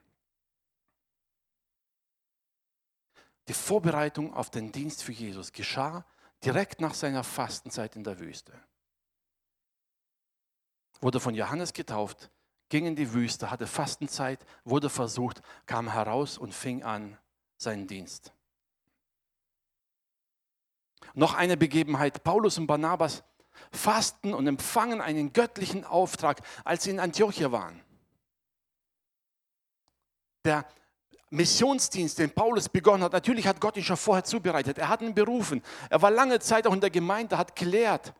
Die 3.50 3.54
Vorbereitung 3.54 4.32
auf 4.32 4.48
den 4.48 4.70
Dienst 4.70 5.02
für 5.02 5.10
Jesus 5.10 5.50
geschah 5.50 6.04
direkt 6.44 6.80
nach 6.80 6.94
seiner 6.94 7.24
Fastenzeit 7.24 7.96
in 7.96 8.04
der 8.04 8.20
Wüste. 8.20 8.52
Wurde 11.00 11.18
von 11.18 11.34
Johannes 11.34 11.72
getauft, 11.72 12.30
ging 12.68 12.86
in 12.86 12.94
die 12.94 13.12
Wüste, 13.12 13.50
hatte 13.50 13.66
Fastenzeit, 13.66 14.38
wurde 14.62 14.88
versucht, 14.88 15.42
kam 15.66 15.92
heraus 15.92 16.38
und 16.38 16.54
fing 16.54 16.84
an 16.84 17.18
seinen 17.56 17.88
Dienst. 17.88 18.32
Noch 21.14 21.34
eine 21.34 21.56
Begebenheit, 21.56 22.22
Paulus 22.22 22.56
und 22.56 22.68
Barnabas 22.68 23.24
fasten 23.72 24.32
und 24.32 24.46
empfangen 24.46 25.00
einen 25.00 25.32
göttlichen 25.32 25.84
Auftrag, 25.84 26.40
als 26.64 26.84
sie 26.84 26.90
in 26.90 27.00
Antiochia 27.00 27.50
waren. 27.50 27.82
Der 30.44 30.68
Missionsdienst, 31.30 32.18
den 32.18 32.30
Paulus 32.30 32.68
begonnen 32.68 33.04
hat, 33.04 33.12
natürlich 33.12 33.46
hat 33.46 33.60
Gott 33.60 33.76
ihn 33.76 33.84
schon 33.84 33.96
vorher 33.96 34.24
zubereitet. 34.24 34.78
Er 34.78 34.88
hat 34.88 35.00
ihn 35.00 35.14
berufen. 35.14 35.62
Er 35.88 36.02
war 36.02 36.10
lange 36.10 36.40
Zeit 36.40 36.66
auch 36.66 36.74
in 36.74 36.80
der 36.80 36.90
Gemeinde, 36.90 37.38
hat 37.38 37.54
gelehrt, 37.54 38.14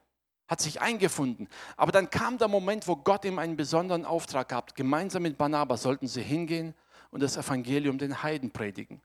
hat 0.46 0.60
sich 0.60 0.80
eingefunden. 0.80 1.48
Aber 1.76 1.90
dann 1.90 2.08
kam 2.08 2.38
der 2.38 2.46
Moment, 2.46 2.86
wo 2.86 2.94
Gott 2.94 3.24
ihm 3.24 3.40
einen 3.40 3.56
besonderen 3.56 4.04
Auftrag 4.04 4.48
gab. 4.48 4.76
Gemeinsam 4.76 5.24
mit 5.24 5.36
Barnabas 5.36 5.82
sollten 5.82 6.06
sie 6.06 6.22
hingehen 6.22 6.74
und 7.10 7.20
das 7.20 7.36
Evangelium 7.36 7.98
den 7.98 8.22
Heiden 8.22 8.52
predigen. 8.52 9.02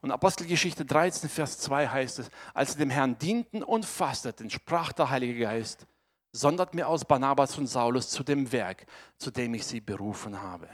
Und 0.00 0.12
Apostelgeschichte 0.12 0.84
13, 0.84 1.28
Vers 1.28 1.58
2 1.58 1.88
heißt 1.88 2.20
es, 2.20 2.30
als 2.54 2.72
sie 2.72 2.78
dem 2.78 2.90
Herrn 2.90 3.18
dienten 3.18 3.62
und 3.62 3.84
fasteten, 3.84 4.48
sprach 4.48 4.92
der 4.92 5.10
Heilige 5.10 5.38
Geist, 5.40 5.86
sondert 6.32 6.74
mir 6.74 6.88
aus 6.88 7.04
Barnabas 7.04 7.58
und 7.58 7.66
Saulus 7.66 8.08
zu 8.08 8.22
dem 8.22 8.50
Werk, 8.52 8.86
zu 9.18 9.30
dem 9.30 9.52
ich 9.52 9.66
sie 9.66 9.80
berufen 9.80 10.40
habe. 10.40 10.68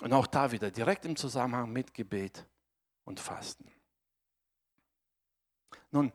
Und 0.00 0.12
auch 0.12 0.26
da 0.26 0.52
wieder 0.52 0.70
direkt 0.70 1.04
im 1.04 1.16
Zusammenhang 1.16 1.72
mit 1.72 1.94
Gebet 1.94 2.46
und 3.04 3.20
Fasten. 3.20 3.70
Nun, 5.90 6.12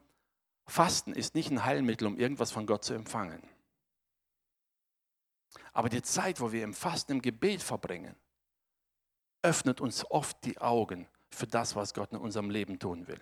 Fasten 0.66 1.14
ist 1.14 1.36
nicht 1.36 1.52
ein 1.52 1.66
Heilmittel, 1.66 2.08
um 2.08 2.18
irgendwas 2.18 2.52
von 2.52 2.66
Gott 2.66 2.86
zu 2.86 2.94
empfangen. 2.94 3.44
Aber 5.74 5.90
die 5.90 6.02
Zeit, 6.02 6.40
wo 6.40 6.52
wir 6.52 6.64
im 6.64 6.74
Fasten, 6.74 7.14
im 7.14 7.22
Gebet 7.22 7.62
verbringen, 7.62 8.16
öffnet 9.42 9.82
uns 9.82 10.10
oft 10.10 10.44
die 10.46 10.60
Augen 10.60 11.08
für 11.30 11.48
das, 11.48 11.76
was 11.76 11.94
Gott 11.94 12.12
in 12.12 12.20
unserem 12.20 12.50
Leben 12.50 12.80
tun 12.80 13.08
will. 13.08 13.20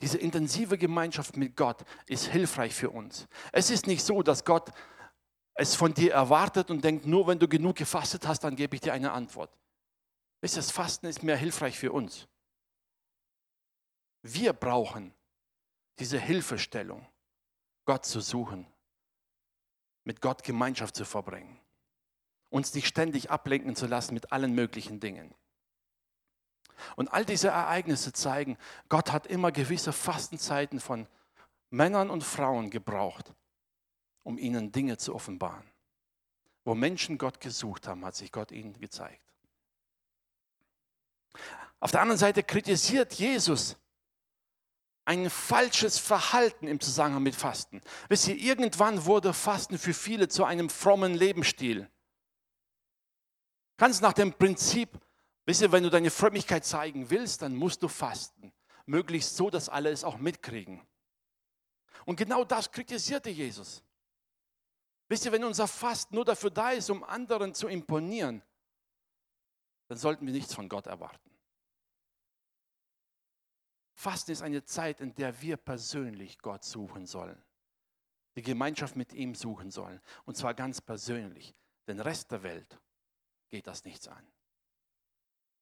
Diese 0.00 0.18
intensive 0.18 0.78
Gemeinschaft 0.78 1.36
mit 1.36 1.56
Gott 1.56 1.84
ist 2.06 2.26
hilfreich 2.26 2.74
für 2.74 2.90
uns. 2.90 3.28
Es 3.52 3.70
ist 3.70 3.86
nicht 3.86 4.04
so, 4.04 4.22
dass 4.22 4.44
Gott 4.44 4.70
es 5.54 5.74
von 5.74 5.94
dir 5.94 6.12
erwartet 6.12 6.70
und 6.70 6.84
denkt, 6.84 7.06
nur 7.06 7.26
wenn 7.26 7.38
du 7.38 7.48
genug 7.48 7.76
gefastet 7.76 8.26
hast, 8.26 8.40
dann 8.40 8.56
gebe 8.56 8.74
ich 8.74 8.82
dir 8.82 8.92
eine 8.92 9.12
Antwort. 9.12 9.56
Das 10.40 10.70
Fasten 10.70 11.06
ist 11.06 11.22
mehr 11.22 11.36
hilfreich 11.36 11.78
für 11.78 11.92
uns. 11.92 12.28
Wir 14.22 14.52
brauchen 14.52 15.14
diese 15.98 16.18
Hilfestellung, 16.18 17.06
Gott 17.84 18.04
zu 18.04 18.20
suchen, 18.20 18.66
mit 20.02 20.20
Gott 20.20 20.42
Gemeinschaft 20.42 20.96
zu 20.96 21.04
verbringen, 21.04 21.58
uns 22.50 22.74
nicht 22.74 22.86
ständig 22.86 23.30
ablenken 23.30 23.76
zu 23.76 23.86
lassen 23.86 24.14
mit 24.14 24.32
allen 24.32 24.54
möglichen 24.54 25.00
Dingen. 25.00 25.34
Und 26.96 27.12
all 27.12 27.24
diese 27.24 27.48
Ereignisse 27.48 28.12
zeigen, 28.12 28.58
Gott 28.88 29.12
hat 29.12 29.26
immer 29.26 29.52
gewisse 29.52 29.92
Fastenzeiten 29.92 30.80
von 30.80 31.06
Männern 31.70 32.10
und 32.10 32.24
Frauen 32.24 32.70
gebraucht, 32.70 33.32
um 34.24 34.38
ihnen 34.38 34.72
Dinge 34.72 34.98
zu 34.98 35.14
offenbaren. 35.14 35.70
Wo 36.64 36.74
Menschen 36.74 37.18
Gott 37.18 37.40
gesucht 37.40 37.86
haben, 37.86 38.04
hat 38.04 38.16
sich 38.16 38.32
Gott 38.32 38.50
ihnen 38.50 38.72
gezeigt. 38.80 39.22
Auf 41.78 41.90
der 41.90 42.00
anderen 42.00 42.18
Seite 42.18 42.42
kritisiert 42.42 43.14
Jesus 43.14 43.76
ein 45.04 45.28
falsches 45.28 45.98
Verhalten 45.98 46.66
im 46.66 46.80
Zusammenhang 46.80 47.22
mit 47.22 47.34
Fasten. 47.34 47.82
Wisst 48.08 48.26
ihr, 48.28 48.36
irgendwann 48.36 49.04
wurde 49.04 49.34
Fasten 49.34 49.78
für 49.78 49.92
viele 49.92 50.28
zu 50.28 50.44
einem 50.44 50.70
frommen 50.70 51.14
Lebensstil. 51.14 51.90
Ganz 53.76 54.00
nach 54.00 54.14
dem 54.14 54.32
Prinzip, 54.32 54.88
wisst 55.44 55.60
ihr, 55.60 55.72
wenn 55.72 55.82
du 55.82 55.90
deine 55.90 56.10
Frömmigkeit 56.10 56.64
zeigen 56.64 57.10
willst, 57.10 57.42
dann 57.42 57.54
musst 57.54 57.82
du 57.82 57.88
fasten. 57.88 58.52
Möglichst 58.86 59.36
so, 59.36 59.50
dass 59.50 59.68
alle 59.68 59.90
es 59.90 60.04
auch 60.04 60.16
mitkriegen. 60.16 60.80
Und 62.06 62.16
genau 62.16 62.44
das 62.44 62.70
kritisierte 62.70 63.28
Jesus. 63.28 63.82
Wisst 65.14 65.26
ihr, 65.26 65.30
wenn 65.30 65.44
unser 65.44 65.68
Fasten 65.68 66.16
nur 66.16 66.24
dafür 66.24 66.50
da 66.50 66.72
ist, 66.72 66.90
um 66.90 67.04
anderen 67.04 67.54
zu 67.54 67.68
imponieren, 67.68 68.42
dann 69.86 69.96
sollten 69.96 70.26
wir 70.26 70.32
nichts 70.32 70.52
von 70.52 70.68
Gott 70.68 70.88
erwarten. 70.88 71.30
Fasten 73.92 74.32
ist 74.32 74.42
eine 74.42 74.64
Zeit, 74.64 75.00
in 75.00 75.14
der 75.14 75.40
wir 75.40 75.56
persönlich 75.56 76.40
Gott 76.40 76.64
suchen 76.64 77.06
sollen. 77.06 77.40
Die 78.34 78.42
Gemeinschaft 78.42 78.96
mit 78.96 79.12
ihm 79.12 79.36
suchen 79.36 79.70
sollen. 79.70 80.00
Und 80.24 80.36
zwar 80.36 80.52
ganz 80.52 80.80
persönlich. 80.80 81.54
Den 81.86 82.00
Rest 82.00 82.32
der 82.32 82.42
Welt 82.42 82.80
geht 83.50 83.68
das 83.68 83.84
nichts 83.84 84.08
an. 84.08 84.26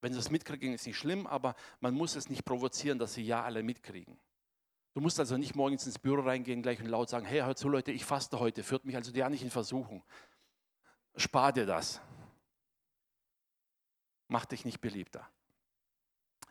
Wenn 0.00 0.14
sie 0.14 0.18
es 0.18 0.30
mitkriegen, 0.30 0.72
ist 0.72 0.86
nicht 0.86 0.96
schlimm, 0.96 1.26
aber 1.26 1.56
man 1.78 1.92
muss 1.92 2.16
es 2.16 2.30
nicht 2.30 2.46
provozieren, 2.46 2.98
dass 2.98 3.12
sie 3.12 3.22
ja 3.22 3.42
alle 3.42 3.62
mitkriegen. 3.62 4.18
Du 4.94 5.00
musst 5.00 5.18
also 5.18 5.36
nicht 5.36 5.54
morgens 5.54 5.86
ins 5.86 5.98
Büro 5.98 6.22
reingehen, 6.22 6.62
gleich 6.62 6.80
und 6.80 6.86
laut 6.86 7.08
sagen, 7.08 7.24
hey, 7.24 7.40
hör 7.40 7.56
zu 7.56 7.68
Leute, 7.68 7.92
ich 7.92 8.04
faste 8.04 8.38
heute, 8.38 8.62
führt 8.62 8.84
mich 8.84 8.94
also 8.94 9.10
ja 9.12 9.28
nicht 9.30 9.42
in 9.42 9.50
Versuchung. 9.50 10.02
Spar 11.16 11.52
dir 11.52 11.66
das. 11.66 12.00
Mach 14.28 14.44
dich 14.44 14.64
nicht 14.64 14.80
beliebter. 14.80 15.26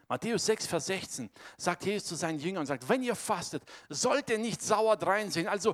Matthäus 0.07 0.45
6, 0.45 0.67
Vers 0.67 0.87
16 0.87 1.29
sagt 1.55 1.85
Jesus 1.85 2.09
zu 2.09 2.15
seinen 2.15 2.39
Jüngern 2.39 2.65
sagt, 2.65 2.89
wenn 2.89 3.01
ihr 3.01 3.15
fastet, 3.15 3.63
sollt 3.89 4.29
ihr 4.29 4.39
nicht 4.39 4.61
sauer 4.61 4.97
dreinsehen. 4.97 5.47
Also 5.47 5.73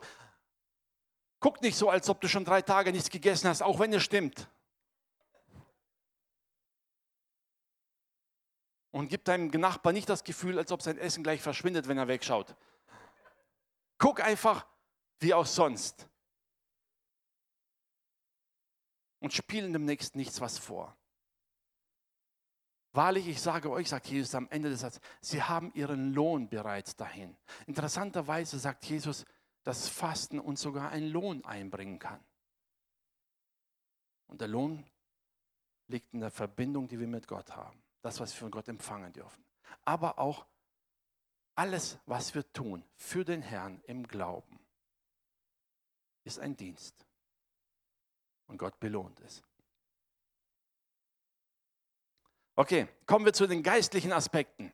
guck 1.40 1.62
nicht 1.62 1.76
so, 1.76 1.90
als 1.90 2.10
ob 2.10 2.22
du 2.22 2.28
schon 2.28 2.46
drei 2.46 2.62
Tage 2.62 2.92
nichts 2.92 3.10
gegessen 3.10 3.50
hast, 3.50 3.64
auch 3.64 3.80
wenn 3.80 3.94
es 3.94 4.04
stimmt. 4.04 4.48
Und 8.98 9.10
gib 9.10 9.26
deinem 9.26 9.50
Nachbar 9.50 9.94
nicht 9.94 10.10
das 10.10 10.24
Gefühl, 10.24 10.58
als 10.58 10.72
ob 10.72 10.82
sein 10.82 10.98
Essen 10.98 11.22
gleich 11.22 11.40
verschwindet, 11.40 11.88
wenn 11.88 12.00
er 12.00 12.08
wegschaut. 12.08 12.56
Guck 14.00 14.22
einfach 14.24 14.66
wie 15.20 15.36
auch 15.36 15.46
sonst. 15.46 16.10
Und 19.20 19.34
spielen 19.34 19.72
dem 19.72 19.86
Nächsten 19.86 20.18
nichts 20.18 20.42
was 20.42 20.58
vor. 20.58 20.98
Wahrlich, 22.92 23.28
ich 23.28 23.40
sage 23.40 23.70
euch, 23.70 23.88
sagt 23.88 24.08
Jesus 24.08 24.34
am 24.34 24.50
Ende 24.50 24.72
des 24.72 24.80
Satzes, 24.80 25.02
sie 25.22 25.44
haben 25.44 25.72
ihren 25.76 26.16
Lohn 26.16 26.50
bereits 26.50 26.96
dahin. 26.96 27.38
Interessanterweise 27.68 28.58
sagt 28.58 28.84
Jesus, 28.86 29.26
dass 29.62 29.88
Fasten 29.88 30.40
uns 30.40 30.60
sogar 30.60 30.90
einen 30.90 31.10
Lohn 31.10 31.46
einbringen 31.46 32.00
kann. 32.00 32.26
Und 34.26 34.42
der 34.42 34.48
Lohn 34.48 34.90
liegt 35.86 36.16
in 36.16 36.20
der 36.20 36.32
Verbindung, 36.32 36.88
die 36.88 37.00
wir 37.00 37.08
mit 37.08 37.28
Gott 37.28 37.56
haben. 37.56 37.80
Das, 38.08 38.22
was 38.22 38.32
wir 38.32 38.40
von 38.40 38.52
Gott 38.52 38.70
empfangen 38.70 39.12
dürfen. 39.12 39.44
Aber 39.84 40.18
auch 40.18 40.46
alles, 41.56 42.00
was 42.06 42.34
wir 42.34 42.50
tun 42.54 42.86
für 42.96 43.26
den 43.26 43.42
Herrn 43.42 43.82
im 43.84 44.08
Glauben, 44.08 44.66
ist 46.24 46.40
ein 46.40 46.56
Dienst. 46.56 47.06
Und 48.46 48.60
Gott 48.60 48.80
belohnt 48.80 49.20
es. 49.20 49.44
Okay, 52.56 52.88
kommen 53.06 53.26
wir 53.26 53.34
zu 53.34 53.46
den 53.46 53.62
geistlichen 53.62 54.14
Aspekten. 54.14 54.72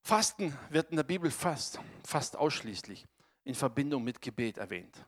Fasten 0.00 0.58
wird 0.70 0.88
in 0.88 0.96
der 0.96 1.04
Bibel 1.04 1.30
fast, 1.30 1.78
fast 2.06 2.36
ausschließlich 2.36 3.06
in 3.44 3.54
Verbindung 3.54 4.02
mit 4.02 4.22
Gebet 4.22 4.56
erwähnt. 4.56 5.04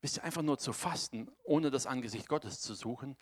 Wisst 0.00 0.16
ihr, 0.16 0.24
einfach 0.24 0.40
nur 0.40 0.56
zu 0.56 0.72
fasten, 0.72 1.30
ohne 1.42 1.70
das 1.70 1.84
Angesicht 1.86 2.30
Gottes 2.30 2.62
zu 2.62 2.72
suchen, 2.74 3.14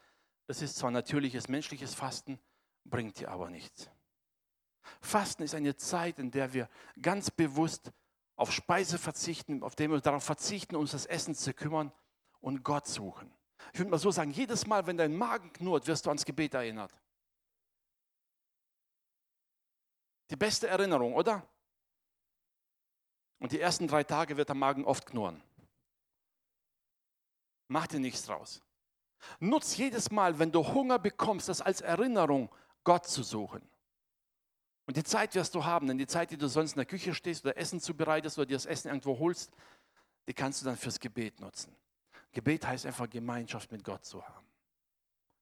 das 0.47 0.63
ist 0.63 0.77
zwar 0.77 0.91
natürliches 0.91 1.49
menschliches 1.49 1.95
Fasten, 1.95 2.39
bringt 2.85 3.19
dir 3.19 3.31
aber 3.31 3.51
nichts. 3.51 3.91
Fasten 5.01 5.43
ist 5.43 5.55
eine 5.55 5.77
Zeit, 5.77 6.19
in 6.19 6.31
der 6.31 6.53
wir 6.53 6.69
ganz 7.01 7.31
bewusst 7.31 7.93
auf 8.37 8.53
Speise 8.53 8.99
verzichten, 8.99 9.63
auf 9.63 9.77
dem 9.77 9.91
wir 9.93 10.01
darauf 10.01 10.25
verzichten, 10.25 10.77
uns 10.77 10.91
das 10.91 11.07
Essen 11.07 11.35
zu 11.35 11.55
kümmern 11.55 11.93
und 12.41 12.63
Gott 12.63 12.87
suchen. 12.87 13.33
Ich 13.73 13.79
würde 13.79 13.91
mal 13.91 13.99
so 13.99 14.11
sagen, 14.11 14.31
jedes 14.31 14.67
Mal, 14.67 14.87
wenn 14.87 14.97
dein 14.97 15.17
Magen 15.17 15.53
knurrt, 15.53 15.87
wirst 15.87 16.05
du 16.05 16.11
ans 16.11 16.25
Gebet 16.25 16.55
erinnert. 16.55 16.93
Die 20.31 20.37
beste 20.37 20.67
Erinnerung, 20.67 21.15
oder? 21.15 21.47
Und 23.39 23.53
die 23.53 23.61
ersten 23.61 23.87
drei 23.87 24.05
Tage 24.05 24.37
wird 24.37 24.49
der 24.49 24.57
Magen 24.57 24.85
oft 24.85 25.07
knurren. 25.07 25.43
Mach 27.69 27.87
dir 27.87 28.01
nichts 28.01 28.25
draus. 28.25 28.64
Nutz 29.41 29.77
jedes 29.77 30.11
Mal, 30.11 30.39
wenn 30.39 30.53
du 30.53 30.67
Hunger 30.67 30.99
bekommst, 30.99 31.49
das 31.49 31.61
als 31.61 31.81
Erinnerung, 31.81 32.51
Gott 32.85 33.07
zu 33.07 33.23
suchen. 33.23 33.63
Und 34.87 34.97
die 34.97 35.05
Zeit 35.05 35.35
wirst 35.35 35.55
du 35.55 35.65
haben, 35.65 35.87
denn 35.87 35.99
die 35.99 36.07
Zeit, 36.07 36.31
die 36.31 36.37
du 36.37 36.49
sonst 36.49 36.73
in 36.73 36.79
der 36.79 36.87
Küche 36.87 37.15
stehst 37.15 37.45
oder 37.45 37.57
Essen 37.57 37.81
zubereitest 37.81 38.39
oder 38.39 38.47
dir 38.47 38.57
das 38.57 38.67
Essen 38.67 38.89
irgendwo 38.89 39.19
holst, 39.19 39.53
die 40.29 40.35
kannst 40.35 40.61
du 40.61 40.67
dann 40.67 40.77
fürs 40.77 41.01
Gebet 41.01 41.41
nutzen. 41.41 41.75
Gebet 42.33 42.67
heißt 42.67 42.85
einfach 42.87 43.09
Gemeinschaft 43.09 43.73
mit 43.73 43.85
Gott 43.85 44.05
zu 44.05 44.27
haben. 44.27 44.47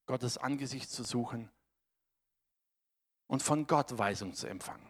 Gottes 0.06 0.38
Angesicht 0.38 0.90
zu 0.90 1.04
suchen 1.04 1.50
und 3.26 3.42
von 3.42 3.66
Gott 3.66 3.96
Weisung 3.98 4.34
zu 4.34 4.46
empfangen. 4.46 4.86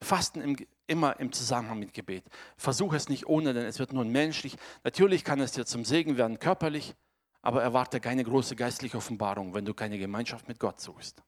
Fasten 0.00 0.40
im, 0.40 0.56
immer 0.88 1.20
im 1.20 1.32
Zusammenhang 1.32 1.78
mit 1.78 1.94
Gebet. 1.94 2.24
Versuche 2.56 2.96
es 2.96 3.08
nicht 3.08 3.26
ohne, 3.26 3.54
denn 3.54 3.64
es 3.64 3.78
wird 3.78 3.92
nun 3.92 4.08
menschlich. 4.10 4.56
Natürlich 4.82 5.24
kann 5.24 5.40
es 5.40 5.52
dir 5.52 5.64
zum 5.64 5.84
Segen 5.84 6.16
werden, 6.16 6.38
körperlich, 6.38 6.94
aber 7.40 7.62
erwarte 7.62 8.00
keine 8.00 8.24
große 8.24 8.56
geistliche 8.56 8.96
Offenbarung, 8.96 9.54
wenn 9.54 9.64
du 9.64 9.74
keine 9.74 9.98
Gemeinschaft 9.98 10.48
mit 10.48 10.58
Gott 10.58 10.80
suchst. 10.80 11.22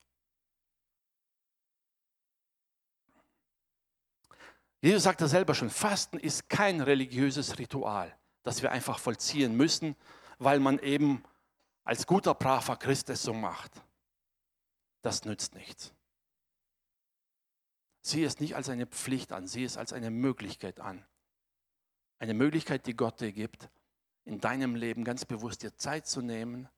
Jesus 4.82 5.02
sagte 5.02 5.28
selber 5.28 5.54
schon, 5.54 5.70
Fasten 5.70 6.18
ist 6.18 6.48
kein 6.48 6.80
religiöses 6.80 7.58
Ritual 7.58 8.16
das 8.42 8.62
wir 8.62 8.72
einfach 8.72 8.98
vollziehen 8.98 9.56
müssen, 9.56 9.96
weil 10.38 10.60
man 10.60 10.78
eben 10.78 11.22
als 11.84 12.06
guter, 12.06 12.34
braver 12.34 12.76
Christ 12.76 13.10
es 13.10 13.22
so 13.22 13.32
macht. 13.32 13.72
Das 15.02 15.24
nützt 15.24 15.54
nichts. 15.54 15.92
Sieh 18.02 18.24
es 18.24 18.40
nicht 18.40 18.56
als 18.56 18.68
eine 18.68 18.86
Pflicht 18.86 19.32
an, 19.32 19.46
sieh 19.46 19.64
es 19.64 19.76
als 19.76 19.92
eine 19.92 20.10
Möglichkeit 20.10 20.80
an. 20.80 21.04
Eine 22.18 22.34
Möglichkeit, 22.34 22.86
die 22.86 22.96
Gott 22.96 23.20
dir 23.20 23.32
gibt, 23.32 23.68
in 24.24 24.40
deinem 24.40 24.74
Leben 24.74 25.04
ganz 25.04 25.24
bewusst 25.24 25.62
dir 25.62 25.74
Zeit 25.76 26.06
zu 26.06 26.22
nehmen 26.22 26.68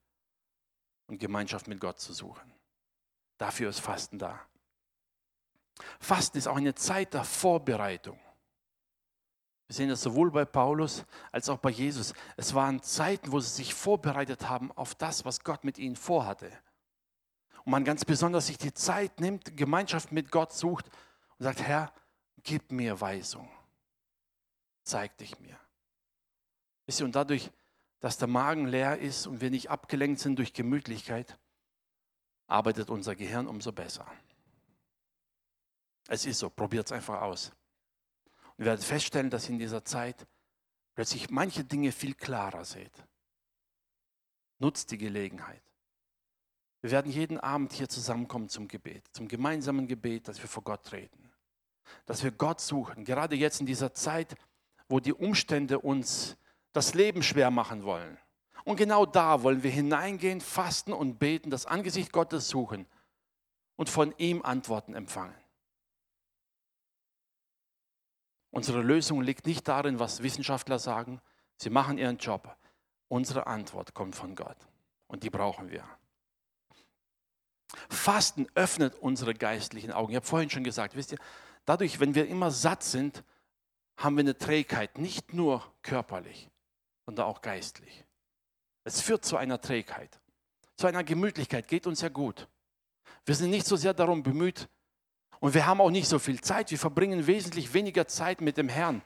und 1.07 1.19
Gemeinschaft 1.19 1.69
mit 1.69 1.81
Gott 1.81 2.01
zu 2.01 2.13
suchen. 2.13 2.53
Dafür 3.39 3.71
ist 3.71 3.81
Fasten 3.81 4.19
da. 4.19 4.41
Fasten 6.01 6.39
ist 6.39 6.47
auch 6.47 6.57
eine 6.57 6.75
Zeit 6.75 7.15
der 7.15 7.25
Vorbereitung. 7.25 8.19
Wir 9.67 9.75
sehen 9.75 9.89
das 9.89 10.03
sowohl 10.03 10.31
bei 10.31 10.45
Paulus 10.45 11.05
als 11.31 11.49
auch 11.49 11.59
bei 11.59 11.71
Jesus. 11.71 12.15
Es 12.37 12.55
waren 12.55 12.83
Zeiten, 12.83 13.33
wo 13.33 13.41
sie 13.41 13.49
sich 13.49 13.75
vorbereitet 13.75 14.49
haben 14.49 14.71
auf 14.73 14.95
das, 14.95 15.25
was 15.25 15.45
Gott 15.45 15.65
mit 15.65 15.79
ihnen 15.79 15.97
vorhatte. 15.97 16.51
Und 17.65 17.71
man 17.71 17.85
ganz 17.85 18.05
besonders 18.05 18.49
sich 18.49 18.59
die 18.59 18.75
Zeit 18.75 19.21
nimmt, 19.21 19.57
Gemeinschaft 19.57 20.13
mit 20.13 20.31
Gott 20.31 20.53
sucht 20.53 20.91
und 21.43 21.47
sagt, 21.47 21.63
Herr, 21.63 21.93
gib 22.45 22.71
mir 22.71 23.01
Weisung. 23.01 23.51
Zeig 24.85 25.17
dich 25.19 25.41
mir. 25.41 25.59
Und 27.01 27.17
dadurch, 27.17 27.51
dass 27.99 28.17
der 28.17 28.29
Magen 28.29 28.69
leer 28.69 29.01
ist 29.01 29.27
und 29.27 29.41
wir 29.41 29.51
nicht 29.51 29.69
abgelenkt 29.69 30.21
sind 30.21 30.39
durch 30.39 30.53
Gemütlichkeit, 30.53 31.37
arbeitet 32.47 32.91
unser 32.91 33.17
Gehirn 33.17 33.49
umso 33.49 33.73
besser. 33.73 34.07
Es 36.07 36.27
ist 36.27 36.39
so, 36.39 36.49
probiert 36.49 36.87
es 36.87 36.93
einfach 36.93 37.23
aus. 37.23 37.51
Und 38.57 38.65
werdet 38.65 38.85
feststellen, 38.85 39.29
dass 39.29 39.47
ihr 39.47 39.55
in 39.55 39.59
dieser 39.59 39.85
Zeit 39.85 40.29
plötzlich 40.95 41.29
manche 41.29 41.65
Dinge 41.65 41.91
viel 41.91 42.15
klarer 42.15 42.65
seht. 42.65 43.05
Nutzt 44.61 44.93
die 44.93 44.99
Gelegenheit. 44.99 45.63
Wir 46.83 46.93
werden 46.93 47.11
jeden 47.11 47.41
Abend 47.41 47.73
hier 47.73 47.89
zusammenkommen 47.89 48.49
zum 48.49 48.69
Gebet, 48.69 49.09
zum 49.11 49.27
gemeinsamen 49.27 49.89
Gebet, 49.89 50.29
dass 50.29 50.41
wir 50.41 50.49
vor 50.49 50.63
Gott 50.63 50.85
treten. 50.85 51.22
Dass 52.07 52.23
wir 52.23 52.31
Gott 52.31 52.61
suchen, 52.61 53.05
gerade 53.05 53.37
jetzt 53.37 53.61
in 53.61 53.67
dieser 53.67 53.95
Zeit, 53.95 54.35
wo 54.89 55.01
die 55.01 55.13
Umstände 55.13 55.79
uns 55.79 56.37
das 56.73 56.95
Leben 56.95 57.23
schwer 57.23 57.51
machen 57.51 57.85
wollen. 57.85 58.19
Und 58.65 58.77
genau 58.77 59.07
da 59.07 59.43
wollen 59.43 59.63
wir 59.63 59.71
hineingehen, 59.71 60.41
fasten 60.41 60.93
und 60.93 61.19
beten, 61.19 61.51
das 61.51 61.67
Angesicht 61.67 62.13
Gottes 62.13 62.49
suchen 62.49 62.87
und 63.77 63.89
von 63.89 64.15
ihm 64.19 64.43
Antworten 64.43 64.95
empfangen. 64.95 65.35
Unsere 68.51 68.83
Lösung 68.83 69.23
liegt 69.23 69.47
nicht 69.47 69.67
darin, 69.67 69.99
was 69.99 70.23
Wissenschaftler 70.23 70.79
sagen. 70.79 71.21
Sie 71.57 71.71
machen 71.71 71.99
ihren 71.99 72.19
Job. 72.19 72.57
Unsere 73.09 73.47
Antwort 73.47 73.95
kommt 73.95 74.15
von 74.15 74.35
Gott 74.35 74.59
und 75.07 75.23
die 75.23 75.31
brauchen 75.31 75.71
wir. 75.71 75.85
Fasten 77.89 78.47
öffnet 78.55 78.95
unsere 78.97 79.35
geistlichen 79.35 79.93
Augen. 79.93 80.13
Ich 80.13 80.17
habe 80.17 80.27
vorhin 80.27 80.51
schon 80.51 80.65
gesagt, 80.65 80.95
wisst 80.95 81.13
ihr, 81.13 81.19
dadurch, 81.65 82.01
wenn 82.01 82.15
wir 82.15 82.27
immer 82.29 82.51
satt 82.51 82.83
sind, 82.83 83.25
haben 83.97 84.17
wir 84.17 84.23
eine 84.23 84.37
Trägheit, 84.37 84.99
nicht 84.99 85.33
nur 85.33 85.63
körperlich, 85.83 86.51
sondern 87.07 87.27
auch 87.27 87.43
geistlich. 87.43 88.05
Es 88.85 89.01
führt 89.01 89.25
zu 89.25 89.37
einer 89.37 89.61
Trägheit, 89.61 90.21
zu 90.77 90.87
einer 90.87 91.05
Gemütlichkeit, 91.05 91.69
geht 91.69 91.87
uns 91.87 92.01
ja 92.01 92.09
gut. 92.09 92.49
Wir 93.25 93.35
sind 93.35 93.51
nicht 93.51 93.67
so 93.67 93.77
sehr 93.77 93.95
darum 93.95 94.23
bemüht, 94.23 94.69
und 95.43 95.55
wir 95.55 95.67
haben 95.67 95.81
auch 95.81 95.91
nicht 95.91 96.07
so 96.07 96.21
viel 96.21 96.41
Zeit. 96.41 96.71
Wir 96.71 96.79
verbringen 96.79 97.27
wesentlich 97.27 97.75
weniger 97.75 98.07
Zeit 98.07 98.41
mit 98.41 98.57
dem 98.57 98.69
Herrn, 98.69 99.03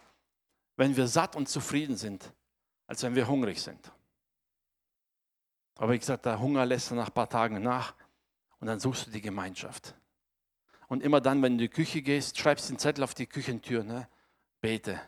wenn 0.76 0.94
wir 0.94 1.06
satt 1.06 1.34
und 1.34 1.48
zufrieden 1.48 1.96
sind, 1.96 2.30
als 2.86 3.02
wenn 3.02 3.14
wir 3.14 3.26
hungrig 3.26 3.62
sind. 3.62 3.90
Aber 5.78 5.94
wie 5.94 5.98
gesagt, 5.98 6.26
der 6.26 6.38
Hunger 6.38 6.66
lässt 6.66 6.92
nach 6.92 7.06
ein 7.06 7.14
paar 7.14 7.30
Tagen 7.30 7.62
nach 7.62 7.94
und 8.60 8.66
dann 8.66 8.78
suchst 8.78 9.06
du 9.06 9.10
die 9.12 9.22
Gemeinschaft. 9.22 9.94
Und 10.88 11.02
immer 11.02 11.20
dann, 11.20 11.42
wenn 11.42 11.58
du 11.58 11.64
in 11.64 11.70
die 11.70 11.74
Küche 11.74 12.02
gehst, 12.02 12.38
schreibst 12.38 12.70
den 12.70 12.78
Zettel 12.78 13.04
auf 13.04 13.14
die 13.14 13.26
Küchentür, 13.26 13.82
ne? 13.82 14.08
bete. 14.60 15.00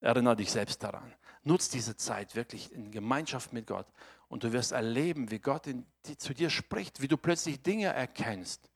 Erinnere 0.00 0.36
dich 0.36 0.52
selbst 0.52 0.82
daran. 0.82 1.12
Nutz 1.42 1.68
diese 1.68 1.96
Zeit 1.96 2.34
wirklich 2.36 2.72
in 2.72 2.90
Gemeinschaft 2.90 3.52
mit 3.52 3.66
Gott 3.66 3.86
und 4.28 4.44
du 4.44 4.52
wirst 4.52 4.72
erleben, 4.72 5.30
wie 5.30 5.38
Gott 5.38 5.66
in, 5.66 5.86
zu 6.18 6.34
dir 6.34 6.50
spricht, 6.50 7.00
wie 7.00 7.08
du 7.08 7.16
plötzlich 7.16 7.62
Dinge 7.62 7.86
erkennst 7.86 8.70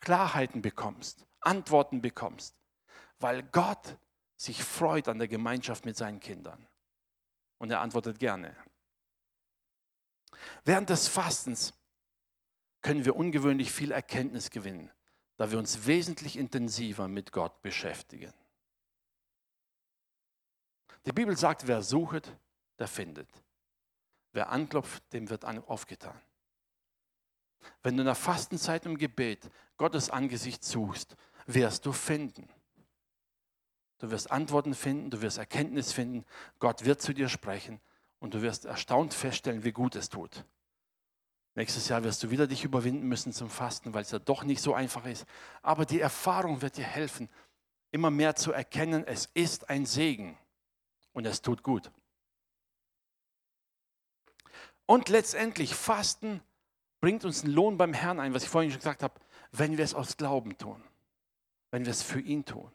Klarheiten 0.00 0.62
bekommst, 0.62 1.26
Antworten 1.40 2.00
bekommst, 2.00 2.56
weil 3.18 3.42
Gott 3.42 3.98
sich 4.36 4.64
freut 4.64 5.08
an 5.08 5.18
der 5.18 5.28
Gemeinschaft 5.28 5.84
mit 5.84 5.96
seinen 5.96 6.20
Kindern. 6.20 6.66
Und 7.58 7.70
er 7.70 7.80
antwortet 7.80 8.18
gerne. 8.18 8.56
Während 10.64 10.88
des 10.88 11.08
Fastens 11.08 11.74
können 12.82 13.04
wir 13.04 13.16
ungewöhnlich 13.16 13.72
viel 13.72 13.92
Erkenntnis 13.92 14.50
gewinnen, 14.50 14.90
da 15.36 15.50
wir 15.50 15.58
uns 15.58 15.86
wesentlich 15.86 16.36
intensiver 16.36 17.08
mit 17.08 17.32
Gott 17.32 17.60
beschäftigen. 17.62 18.32
Die 21.06 21.12
Bibel 21.12 21.36
sagt, 21.36 21.66
wer 21.66 21.82
sucht, 21.82 22.36
der 22.78 22.88
findet. 22.88 23.28
Wer 24.32 24.50
anklopft, 24.50 25.02
dem 25.12 25.28
wird 25.30 25.44
aufgetan. 25.44 26.18
Wenn 27.82 27.96
du 27.96 28.02
in 28.02 28.06
der 28.06 28.14
Fastenzeit 28.14 28.86
im 28.86 28.96
Gebet 28.96 29.50
Gottes 29.76 30.10
Angesicht 30.10 30.64
suchst, 30.64 31.16
wirst 31.46 31.84
du 31.86 31.92
finden. 31.92 32.48
Du 33.98 34.10
wirst 34.10 34.30
Antworten 34.30 34.74
finden, 34.74 35.10
du 35.10 35.20
wirst 35.20 35.38
Erkenntnis 35.38 35.92
finden, 35.92 36.24
Gott 36.58 36.84
wird 36.84 37.02
zu 37.02 37.12
dir 37.12 37.28
sprechen 37.28 37.80
und 38.18 38.32
du 38.34 38.40
wirst 38.40 38.64
erstaunt 38.64 39.12
feststellen, 39.12 39.64
wie 39.64 39.72
gut 39.72 39.94
es 39.94 40.08
tut. 40.08 40.44
Nächstes 41.54 41.88
Jahr 41.88 42.04
wirst 42.04 42.22
du 42.22 42.30
wieder 42.30 42.46
dich 42.46 42.64
überwinden 42.64 43.06
müssen 43.08 43.32
zum 43.32 43.50
Fasten, 43.50 43.92
weil 43.92 44.02
es 44.02 44.12
ja 44.12 44.18
doch 44.18 44.44
nicht 44.44 44.62
so 44.62 44.74
einfach 44.74 45.04
ist. 45.04 45.26
Aber 45.62 45.84
die 45.84 46.00
Erfahrung 46.00 46.62
wird 46.62 46.76
dir 46.76 46.84
helfen, 46.84 47.28
immer 47.90 48.10
mehr 48.10 48.36
zu 48.36 48.52
erkennen, 48.52 49.04
es 49.06 49.26
ist 49.34 49.68
ein 49.68 49.84
Segen 49.84 50.38
und 51.12 51.26
es 51.26 51.42
tut 51.42 51.62
gut. 51.62 51.90
Und 54.86 55.08
letztendlich 55.08 55.74
Fasten 55.74 56.40
bringt 57.00 57.24
uns 57.24 57.44
einen 57.44 57.52
Lohn 57.52 57.78
beim 57.78 57.94
Herrn 57.94 58.20
ein, 58.20 58.34
was 58.34 58.44
ich 58.44 58.48
vorhin 58.48 58.70
schon 58.70 58.80
gesagt 58.80 59.02
habe, 59.02 59.14
wenn 59.52 59.76
wir 59.76 59.84
es 59.84 59.94
aus 59.94 60.16
Glauben 60.16 60.56
tun, 60.56 60.82
wenn 61.70 61.84
wir 61.84 61.90
es 61.90 62.02
für 62.02 62.20
ihn 62.20 62.44
tun. 62.44 62.70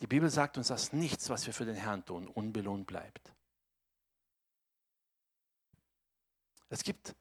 Die 0.00 0.06
Bibel 0.06 0.30
sagt 0.30 0.58
uns, 0.58 0.68
dass 0.68 0.92
nichts, 0.92 1.28
was 1.30 1.46
wir 1.46 1.54
für 1.54 1.64
den 1.64 1.74
Herrn 1.74 2.04
tun, 2.04 2.28
unbelohnt 2.28 2.86
bleibt. 2.86 3.32
Es 6.68 6.82
gibt 6.82 7.14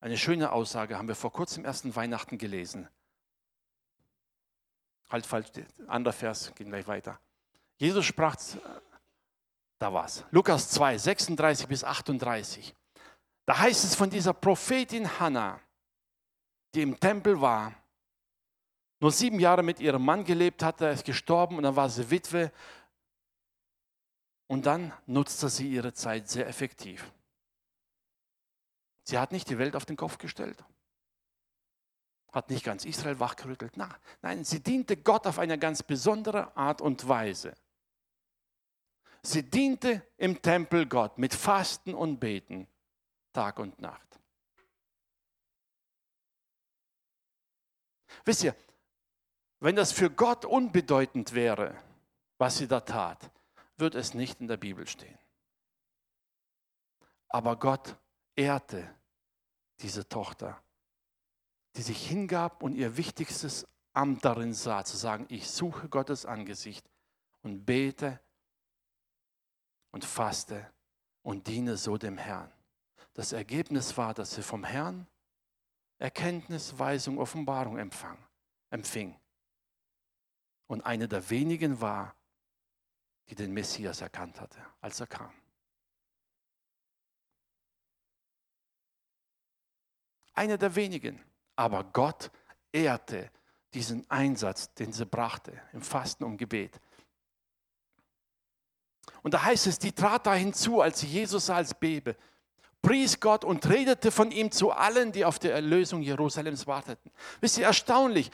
eine 0.00 0.18
schöne 0.18 0.52
Aussage, 0.52 0.98
haben 0.98 1.08
wir 1.08 1.14
vor 1.14 1.32
kurzem 1.32 1.64
ersten 1.64 1.94
Weihnachten 1.96 2.36
gelesen. 2.36 2.88
Halt 5.08 5.24
falsch, 5.24 5.48
anderer 5.86 6.12
Vers, 6.12 6.54
gehen 6.54 6.68
gleich 6.68 6.86
weiter. 6.86 7.18
Jesus 7.76 8.04
sprach, 8.04 8.36
da 9.78 9.92
war 9.92 10.06
es, 10.06 10.24
Lukas 10.30 10.70
2, 10.70 10.98
36 10.98 11.68
bis 11.68 11.84
38. 11.84 12.74
Da 13.46 13.58
heißt 13.58 13.84
es 13.84 13.94
von 13.94 14.10
dieser 14.10 14.32
Prophetin 14.32 15.18
Hannah, 15.18 15.60
die 16.74 16.82
im 16.82 16.98
Tempel 16.98 17.40
war, 17.40 17.72
nur 19.00 19.12
sieben 19.12 19.38
Jahre 19.38 19.62
mit 19.62 19.80
ihrem 19.80 20.04
Mann 20.04 20.24
gelebt 20.24 20.62
hatte, 20.62 20.86
er 20.86 20.92
ist 20.92 21.04
gestorben 21.04 21.56
und 21.56 21.64
dann 21.64 21.76
war 21.76 21.90
sie 21.90 22.10
Witwe. 22.10 22.50
Und 24.46 24.66
dann 24.66 24.92
nutzte 25.06 25.48
sie 25.48 25.68
ihre 25.68 25.92
Zeit 25.92 26.28
sehr 26.28 26.46
effektiv. 26.46 27.12
Sie 29.04 29.18
hat 29.18 29.32
nicht 29.32 29.48
die 29.48 29.58
Welt 29.58 29.76
auf 29.76 29.84
den 29.84 29.96
Kopf 29.96 30.18
gestellt, 30.18 30.64
hat 32.32 32.50
nicht 32.50 32.64
ganz 32.64 32.84
Israel 32.84 33.20
wachgerüttelt. 33.20 33.76
Nein, 33.76 34.44
sie 34.44 34.60
diente 34.60 34.96
Gott 34.96 35.26
auf 35.26 35.38
eine 35.38 35.58
ganz 35.58 35.82
besondere 35.82 36.56
Art 36.56 36.80
und 36.80 37.06
Weise. 37.06 37.54
Sie 39.22 39.42
diente 39.42 40.06
im 40.16 40.42
Tempel 40.42 40.86
Gott 40.86 41.18
mit 41.18 41.34
Fasten 41.34 41.94
und 41.94 42.18
Beten. 42.18 42.66
Tag 43.32 43.58
und 43.58 43.80
Nacht. 43.80 44.20
Wisst 48.24 48.44
ihr, 48.44 48.54
wenn 49.60 49.76
das 49.76 49.92
für 49.92 50.10
Gott 50.10 50.44
unbedeutend 50.44 51.34
wäre, 51.34 51.76
was 52.38 52.58
sie 52.58 52.68
da 52.68 52.80
tat, 52.80 53.30
würde 53.76 53.98
es 53.98 54.14
nicht 54.14 54.40
in 54.40 54.46
der 54.46 54.56
Bibel 54.56 54.86
stehen. 54.86 55.18
Aber 57.28 57.58
Gott 57.58 57.96
ehrte 58.36 58.94
diese 59.80 60.08
Tochter, 60.08 60.62
die 61.76 61.82
sich 61.82 62.08
hingab 62.08 62.62
und 62.62 62.74
ihr 62.74 62.96
wichtigstes 62.96 63.66
Amt 63.92 64.24
darin 64.24 64.52
sah, 64.52 64.84
zu 64.84 64.96
sagen, 64.96 65.26
ich 65.28 65.48
suche 65.48 65.88
Gottes 65.88 66.26
Angesicht 66.26 66.88
und 67.42 67.64
bete 67.64 68.20
und 69.92 70.04
faste 70.04 70.72
und 71.22 71.46
diene 71.46 71.76
so 71.76 71.96
dem 71.96 72.18
Herrn. 72.18 72.52
Das 73.12 73.32
Ergebnis 73.32 73.96
war, 73.96 74.12
dass 74.12 74.34
sie 74.34 74.42
vom 74.42 74.64
Herrn 74.64 75.06
Erkenntnis, 75.98 76.78
Weisung, 76.78 77.18
Offenbarung 77.18 77.78
empfang, 77.78 78.18
empfing. 78.70 79.18
Und 80.66 80.82
eine 80.82 81.08
der 81.08 81.30
wenigen 81.30 81.80
war, 81.80 82.16
die 83.28 83.34
den 83.34 83.52
Messias 83.52 84.00
erkannt 84.00 84.40
hatte, 84.40 84.58
als 84.80 85.00
er 85.00 85.06
kam. 85.06 85.32
Eine 90.34 90.58
der 90.58 90.74
wenigen. 90.74 91.20
Aber 91.56 91.84
Gott 91.84 92.30
ehrte 92.72 93.30
diesen 93.72 94.08
Einsatz, 94.10 94.72
den 94.74 94.92
sie 94.92 95.06
brachte 95.06 95.52
im 95.72 95.82
Fasten 95.82 96.24
und 96.24 96.36
Gebet. 96.36 96.80
Und 99.22 99.34
da 99.34 99.42
heißt 99.42 99.66
es, 99.66 99.78
die 99.78 99.92
trat 99.92 100.26
da 100.26 100.34
hinzu, 100.34 100.80
als 100.80 101.00
sie 101.00 101.06
Jesus 101.06 101.46
sah 101.46 101.56
als 101.56 101.74
Baby 101.74 102.14
pries 102.84 103.18
Gott 103.18 103.44
und 103.44 103.68
redete 103.68 104.12
von 104.12 104.30
ihm 104.30 104.52
zu 104.52 104.70
allen, 104.70 105.10
die 105.10 105.24
auf 105.24 105.38
die 105.38 105.48
Erlösung 105.48 106.02
Jerusalems 106.02 106.66
warteten. 106.66 107.10
Wisst 107.40 107.58
ihr, 107.58 107.64
erstaunlich, 107.64 108.30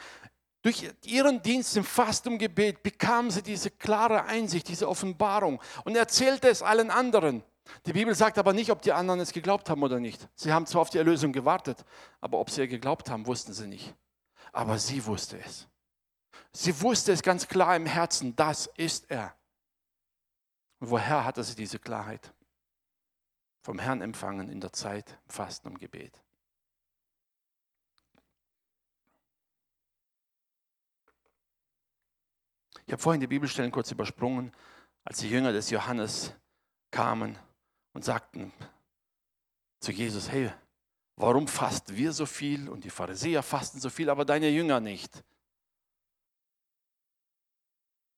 durch 0.61 0.91
ihren 1.05 1.41
Dienst 1.41 1.75
im 1.77 1.83
Fasten 1.83 2.33
und 2.33 2.37
Gebet 2.37 2.83
bekamen 2.83 3.31
sie 3.31 3.41
diese 3.41 3.71
klare 3.71 4.25
Einsicht, 4.25 4.67
diese 4.67 4.87
Offenbarung 4.87 5.59
und 5.85 5.95
erzählte 5.95 6.49
es 6.49 6.61
allen 6.61 6.91
anderen. 6.91 7.43
Die 7.85 7.93
Bibel 7.93 8.13
sagt 8.15 8.37
aber 8.37 8.53
nicht, 8.53 8.71
ob 8.71 8.81
die 8.81 8.91
anderen 8.91 9.19
es 9.19 9.33
geglaubt 9.33 9.69
haben 9.69 9.83
oder 9.83 9.99
nicht. 9.99 10.27
Sie 10.35 10.51
haben 10.51 10.65
zwar 10.65 10.81
auf 10.81 10.89
die 10.89 10.97
Erlösung 10.97 11.31
gewartet, 11.31 11.85
aber 12.19 12.39
ob 12.39 12.49
sie 12.49 12.61
ihr 12.61 12.67
geglaubt 12.67 13.09
haben, 13.09 13.27
wussten 13.27 13.53
sie 13.53 13.67
nicht. 13.67 13.95
Aber 14.51 14.77
sie 14.77 15.05
wusste 15.05 15.39
es. 15.39 15.67
Sie 16.53 16.81
wusste 16.81 17.11
es 17.11 17.23
ganz 17.23 17.47
klar 17.47 17.75
im 17.75 17.85
Herzen, 17.85 18.35
das 18.35 18.69
ist 18.77 19.09
er. 19.09 19.35
Und 20.79 20.89
woher 20.89 21.23
hatte 21.23 21.43
sie 21.43 21.55
diese 21.55 21.79
Klarheit? 21.79 22.33
Vom 23.63 23.79
Herrn 23.79 24.01
empfangen 24.01 24.49
in 24.49 24.59
der 24.59 24.73
Zeit, 24.73 25.17
im 25.25 25.29
Fasten 25.29 25.67
und 25.69 25.79
Gebet. 25.79 26.19
Ich 32.85 32.91
habe 32.91 33.01
vorhin 33.01 33.21
die 33.21 33.27
Bibelstellen 33.27 33.71
kurz 33.71 33.91
übersprungen, 33.91 34.51
als 35.05 35.19
die 35.19 35.29
Jünger 35.29 35.53
des 35.53 35.69
Johannes 35.69 36.33
kamen 36.89 37.37
und 37.93 38.03
sagten 38.03 38.51
zu 39.79 39.91
Jesus, 39.91 40.29
hey, 40.29 40.51
warum 41.15 41.47
fasten 41.47 41.95
wir 41.95 42.13
so 42.13 42.25
viel 42.25 42.69
und 42.69 42.83
die 42.83 42.89
Pharisäer 42.89 43.43
fasten 43.43 43.79
so 43.79 43.89
viel, 43.89 44.09
aber 44.09 44.25
deine 44.25 44.49
Jünger 44.49 44.79
nicht? 44.79 45.23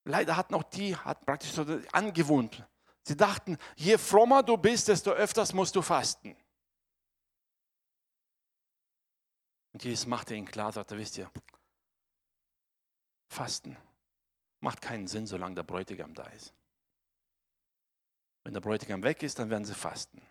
Leider 0.05 0.36
hatten 0.36 0.53
auch 0.55 0.63
die, 0.63 0.95
hat 0.95 1.25
praktisch 1.25 1.51
so 1.51 1.65
angewohnt. 1.91 2.65
Sie 3.03 3.15
dachten, 3.15 3.57
je 3.75 3.97
frommer 3.97 4.43
du 4.43 4.57
bist, 4.57 4.88
desto 4.88 5.12
öfters 5.12 5.53
musst 5.53 5.75
du 5.75 5.81
fasten. 5.81 6.36
Und 9.73 9.83
Jesus 9.83 10.05
machte 10.05 10.36
ihnen 10.36 10.45
klar, 10.45 10.71
sagte, 10.71 10.97
wisst 10.97 11.17
ihr, 11.17 11.31
Fasten 13.27 13.75
macht 14.59 14.81
keinen 14.81 15.07
Sinn, 15.07 15.25
solange 15.25 15.55
der 15.55 15.63
Bräutigam 15.63 16.13
da 16.13 16.23
ist. 16.27 16.53
Wenn 18.43 18.53
der 18.53 18.62
Bräutigam 18.62 19.03
weg 19.03 19.23
ist, 19.23 19.39
dann 19.39 19.49
werden 19.49 19.65
sie 19.65 19.73
fasten. 19.73 20.21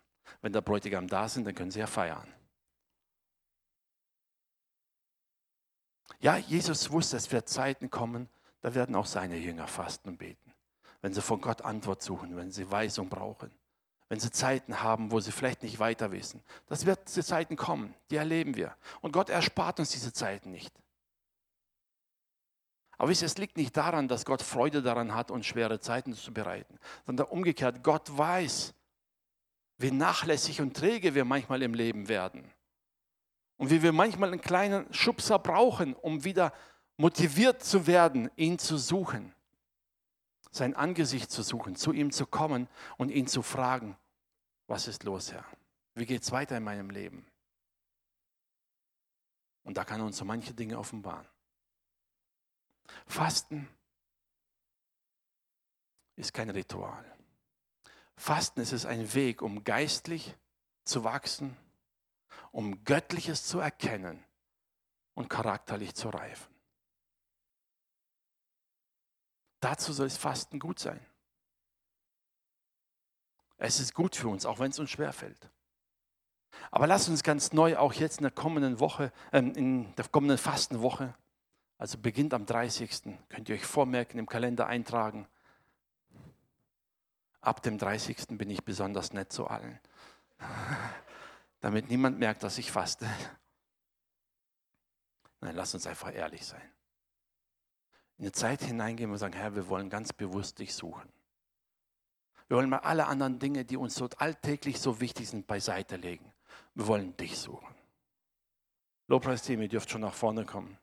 Wenn 0.40 0.52
der 0.52 0.60
Bräutigam 0.60 1.08
da 1.08 1.24
ist, 1.26 1.36
dann 1.36 1.54
können 1.54 1.70
sie 1.70 1.80
ja 1.80 1.86
feiern. 1.86 2.26
Ja, 6.20 6.36
Jesus 6.36 6.90
wusste, 6.90 7.16
es 7.16 7.30
wird 7.32 7.48
Zeiten 7.48 7.90
kommen, 7.90 8.28
da 8.60 8.74
werden 8.74 8.94
auch 8.94 9.06
seine 9.06 9.36
Jünger 9.36 9.66
fasten 9.66 10.10
und 10.10 10.18
beten. 10.18 10.54
Wenn 11.00 11.12
sie 11.12 11.22
von 11.22 11.40
Gott 11.40 11.62
Antwort 11.62 12.02
suchen, 12.02 12.36
wenn 12.36 12.52
sie 12.52 12.70
Weisung 12.70 13.08
brauchen, 13.08 13.50
wenn 14.08 14.20
sie 14.20 14.30
Zeiten 14.30 14.82
haben, 14.82 15.10
wo 15.10 15.20
sie 15.20 15.32
vielleicht 15.32 15.62
nicht 15.62 15.78
weiter 15.78 16.12
wissen. 16.12 16.42
Das 16.66 16.86
wird 16.86 17.08
diese 17.08 17.24
Zeiten 17.24 17.56
kommen, 17.56 17.94
die 18.10 18.16
erleben 18.16 18.54
wir. 18.54 18.76
Und 19.00 19.12
Gott 19.12 19.30
erspart 19.30 19.80
uns 19.80 19.90
diese 19.90 20.12
Zeiten 20.12 20.52
nicht. 20.52 20.72
Aber 22.98 23.10
es 23.10 23.38
liegt 23.38 23.56
nicht 23.56 23.76
daran, 23.76 24.08
dass 24.08 24.24
Gott 24.24 24.42
Freude 24.42 24.82
daran 24.82 25.14
hat, 25.14 25.30
uns 25.30 25.46
schwere 25.46 25.80
Zeiten 25.80 26.14
zu 26.14 26.32
bereiten, 26.32 26.78
sondern 27.06 27.26
umgekehrt, 27.26 27.82
Gott 27.82 28.16
weiß, 28.16 28.74
wie 29.78 29.90
nachlässig 29.90 30.60
und 30.60 30.76
träge 30.76 31.14
wir 31.14 31.24
manchmal 31.24 31.62
im 31.62 31.74
Leben 31.74 32.08
werden. 32.08 32.50
Und 33.56 33.70
wie 33.70 33.82
wir 33.82 33.92
manchmal 33.92 34.30
einen 34.30 34.40
kleinen 34.40 34.92
Schubser 34.92 35.38
brauchen, 35.38 35.94
um 35.94 36.24
wieder 36.24 36.52
motiviert 36.96 37.62
zu 37.62 37.86
werden, 37.86 38.30
ihn 38.36 38.58
zu 38.58 38.76
suchen, 38.76 39.34
sein 40.50 40.74
Angesicht 40.74 41.30
zu 41.30 41.42
suchen, 41.42 41.76
zu 41.76 41.92
ihm 41.92 42.12
zu 42.12 42.26
kommen 42.26 42.68
und 42.98 43.10
ihn 43.10 43.26
zu 43.26 43.42
fragen, 43.42 43.96
was 44.66 44.86
ist 44.86 45.04
los, 45.04 45.32
Herr? 45.32 45.44
Wie 45.94 46.06
geht 46.06 46.22
es 46.22 46.32
weiter 46.32 46.56
in 46.56 46.64
meinem 46.64 46.90
Leben? 46.90 47.26
Und 49.64 49.76
da 49.76 49.84
kann 49.84 50.00
er 50.00 50.06
uns 50.06 50.16
so 50.16 50.24
manche 50.24 50.54
Dinge 50.54 50.78
offenbaren. 50.78 51.26
Fasten 53.06 53.68
ist 56.16 56.32
kein 56.32 56.50
Ritual. 56.50 57.04
Fasten 58.16 58.60
ist 58.60 58.72
es 58.72 58.86
ein 58.86 59.14
Weg, 59.14 59.42
um 59.42 59.64
geistlich 59.64 60.36
zu 60.84 61.04
wachsen, 61.04 61.56
um 62.50 62.84
Göttliches 62.84 63.44
zu 63.44 63.58
erkennen 63.58 64.22
und 65.14 65.28
charakterlich 65.28 65.94
zu 65.94 66.08
reifen. 66.10 66.52
Dazu 69.60 69.92
soll 69.92 70.06
es 70.06 70.16
Fasten 70.16 70.58
gut 70.58 70.78
sein. 70.78 71.04
Es 73.58 73.78
ist 73.78 73.94
gut 73.94 74.16
für 74.16 74.28
uns, 74.28 74.44
auch 74.44 74.58
wenn 74.58 74.72
es 74.72 74.78
uns 74.78 74.90
schwerfällt. 74.90 75.48
Aber 76.70 76.86
lasst 76.86 77.08
uns 77.08 77.22
ganz 77.22 77.52
neu 77.52 77.76
auch 77.76 77.92
jetzt 77.92 78.18
in 78.18 78.24
der 78.24 78.32
kommenden 78.32 78.80
Woche, 78.80 79.12
äh, 79.30 79.38
in 79.38 79.94
der 79.94 80.08
kommenden 80.08 80.38
Fastenwoche, 80.38 81.14
also 81.82 81.98
beginnt 81.98 82.32
am 82.32 82.46
30. 82.46 83.18
Könnt 83.28 83.48
ihr 83.48 83.56
euch 83.56 83.66
vormerken, 83.66 84.20
im 84.20 84.28
Kalender 84.28 84.68
eintragen. 84.68 85.26
Ab 87.40 87.60
dem 87.60 87.76
30. 87.76 88.38
bin 88.38 88.48
ich 88.50 88.62
besonders 88.62 89.12
nett 89.12 89.32
zu 89.32 89.48
allen. 89.48 89.80
Damit 91.60 91.90
niemand 91.90 92.20
merkt, 92.20 92.44
dass 92.44 92.56
ich 92.58 92.70
faste. 92.70 93.08
Nein, 95.40 95.56
lass 95.56 95.74
uns 95.74 95.88
einfach 95.88 96.14
ehrlich 96.14 96.46
sein. 96.46 96.62
In 98.18 98.26
eine 98.26 98.32
Zeit 98.32 98.62
hineingehen 98.62 99.10
und 99.10 99.18
sagen, 99.18 99.34
Herr, 99.34 99.56
wir 99.56 99.66
wollen 99.66 99.90
ganz 99.90 100.12
bewusst 100.12 100.60
dich 100.60 100.74
suchen. 100.74 101.12
Wir 102.46 102.58
wollen 102.58 102.70
mal 102.70 102.78
alle 102.78 103.08
anderen 103.08 103.40
Dinge, 103.40 103.64
die 103.64 103.76
uns 103.76 103.96
so 103.96 104.08
alltäglich 104.18 104.78
so 104.78 105.00
wichtig 105.00 105.30
sind, 105.30 105.48
beiseite 105.48 105.96
legen. 105.96 106.32
Wir 106.76 106.86
wollen 106.86 107.16
dich 107.16 107.36
suchen. 107.40 107.74
Lobpreisteam, 109.08 109.62
ihr 109.62 109.68
dürft 109.68 109.90
schon 109.90 110.02
nach 110.02 110.14
vorne 110.14 110.44
kommen. 110.44 110.78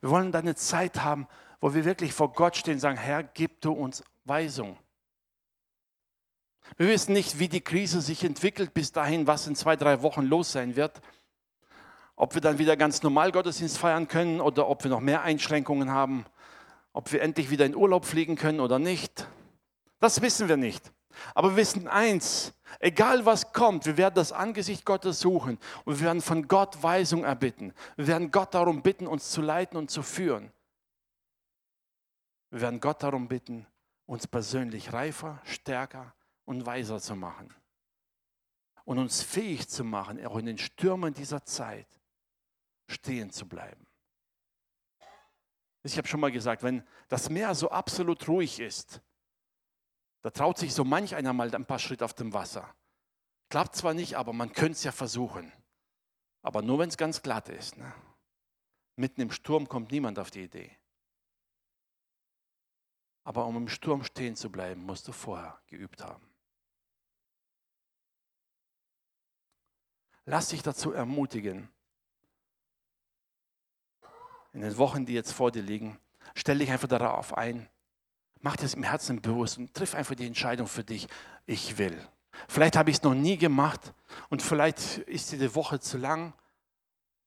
Wir 0.00 0.10
wollen 0.10 0.32
dann 0.32 0.42
eine 0.42 0.54
Zeit 0.54 1.02
haben, 1.02 1.26
wo 1.60 1.74
wir 1.74 1.84
wirklich 1.84 2.12
vor 2.12 2.32
Gott 2.32 2.56
stehen 2.56 2.74
und 2.74 2.80
sagen, 2.80 2.98
Herr, 2.98 3.22
gib 3.22 3.60
du 3.60 3.72
uns 3.72 4.04
Weisung. 4.24 4.78
Wir 6.76 6.88
wissen 6.88 7.12
nicht, 7.12 7.38
wie 7.38 7.48
die 7.48 7.60
Krise 7.60 8.00
sich 8.00 8.24
entwickelt 8.24 8.74
bis 8.74 8.92
dahin, 8.92 9.26
was 9.26 9.46
in 9.46 9.56
zwei, 9.56 9.76
drei 9.76 10.02
Wochen 10.02 10.22
los 10.22 10.52
sein 10.52 10.76
wird. 10.76 11.00
Ob 12.14 12.34
wir 12.34 12.40
dann 12.40 12.58
wieder 12.58 12.76
ganz 12.76 13.02
normal 13.02 13.32
Gottesdienst 13.32 13.78
feiern 13.78 14.08
können 14.08 14.40
oder 14.40 14.68
ob 14.68 14.84
wir 14.84 14.90
noch 14.90 15.00
mehr 15.00 15.22
Einschränkungen 15.22 15.90
haben. 15.90 16.26
Ob 16.92 17.12
wir 17.12 17.22
endlich 17.22 17.50
wieder 17.50 17.64
in 17.64 17.76
Urlaub 17.76 18.04
fliegen 18.04 18.36
können 18.36 18.60
oder 18.60 18.78
nicht. 18.78 19.26
Das 20.00 20.20
wissen 20.20 20.48
wir 20.48 20.56
nicht. 20.56 20.92
Aber 21.34 21.50
wir 21.50 21.56
wissen 21.56 21.88
eins, 21.88 22.52
egal 22.80 23.24
was 23.24 23.52
kommt, 23.52 23.86
wir 23.86 23.96
werden 23.96 24.14
das 24.14 24.32
Angesicht 24.32 24.84
Gottes 24.84 25.20
suchen 25.20 25.58
und 25.84 25.98
wir 25.98 26.06
werden 26.06 26.22
von 26.22 26.48
Gott 26.48 26.82
Weisung 26.82 27.24
erbitten. 27.24 27.72
Wir 27.96 28.06
werden 28.06 28.30
Gott 28.30 28.54
darum 28.54 28.82
bitten, 28.82 29.06
uns 29.06 29.30
zu 29.30 29.42
leiten 29.42 29.76
und 29.76 29.90
zu 29.90 30.02
führen. 30.02 30.52
Wir 32.50 32.60
werden 32.62 32.80
Gott 32.80 33.02
darum 33.02 33.28
bitten, 33.28 33.66
uns 34.06 34.26
persönlich 34.26 34.92
reifer, 34.92 35.40
stärker 35.44 36.14
und 36.44 36.64
weiser 36.64 37.00
zu 37.00 37.14
machen. 37.14 37.54
Und 38.84 38.98
uns 38.98 39.22
fähig 39.22 39.68
zu 39.68 39.84
machen, 39.84 40.24
auch 40.24 40.38
in 40.38 40.46
den 40.46 40.58
Stürmen 40.58 41.12
dieser 41.12 41.44
Zeit 41.44 41.86
stehen 42.86 43.30
zu 43.30 43.46
bleiben. 43.46 43.86
Ich 45.82 45.96
habe 45.96 46.08
schon 46.08 46.20
mal 46.20 46.32
gesagt, 46.32 46.62
wenn 46.62 46.82
das 47.08 47.30
Meer 47.30 47.54
so 47.54 47.70
absolut 47.70 48.26
ruhig 48.28 48.60
ist, 48.60 49.00
da 50.22 50.30
traut 50.30 50.58
sich 50.58 50.74
so 50.74 50.84
manch 50.84 51.14
einer 51.14 51.32
mal 51.32 51.54
ein 51.54 51.66
paar 51.66 51.78
Schritte 51.78 52.04
auf 52.04 52.14
dem 52.14 52.32
Wasser. 52.32 52.74
Klappt 53.48 53.76
zwar 53.76 53.94
nicht, 53.94 54.16
aber 54.16 54.32
man 54.32 54.52
könnte 54.52 54.72
es 54.72 54.84
ja 54.84 54.92
versuchen. 54.92 55.52
Aber 56.42 56.62
nur 56.62 56.78
wenn 56.78 56.88
es 56.88 56.96
ganz 56.96 57.22
glatt 57.22 57.48
ist. 57.48 57.76
Ne? 57.76 57.92
Mitten 58.96 59.20
im 59.20 59.30
Sturm 59.30 59.68
kommt 59.68 59.90
niemand 59.90 60.18
auf 60.18 60.30
die 60.30 60.42
Idee. 60.42 60.76
Aber 63.24 63.46
um 63.46 63.56
im 63.56 63.68
Sturm 63.68 64.04
stehen 64.04 64.36
zu 64.36 64.50
bleiben, 64.50 64.82
musst 64.84 65.06
du 65.06 65.12
vorher 65.12 65.60
geübt 65.66 66.02
haben. 66.02 66.26
Lass 70.24 70.48
dich 70.48 70.62
dazu 70.62 70.92
ermutigen, 70.92 71.70
in 74.52 74.60
den 74.60 74.76
Wochen, 74.76 75.06
die 75.06 75.12
jetzt 75.12 75.32
vor 75.32 75.50
dir 75.50 75.62
liegen, 75.62 75.98
stell 76.34 76.58
dich 76.58 76.70
einfach 76.70 76.88
darauf 76.88 77.36
ein, 77.36 77.68
Mach 78.40 78.56
das 78.56 78.74
im 78.74 78.82
Herzen 78.82 79.20
bewusst 79.20 79.58
und 79.58 79.74
triff 79.74 79.94
einfach 79.94 80.14
die 80.14 80.26
Entscheidung 80.26 80.66
für 80.66 80.84
dich. 80.84 81.08
Ich 81.46 81.78
will. 81.78 81.96
Vielleicht 82.48 82.76
habe 82.76 82.90
ich 82.90 82.98
es 82.98 83.02
noch 83.02 83.14
nie 83.14 83.36
gemacht 83.36 83.92
und 84.28 84.42
vielleicht 84.42 84.98
ist 84.98 85.32
diese 85.32 85.54
Woche 85.54 85.80
zu 85.80 85.98
lang. 85.98 86.34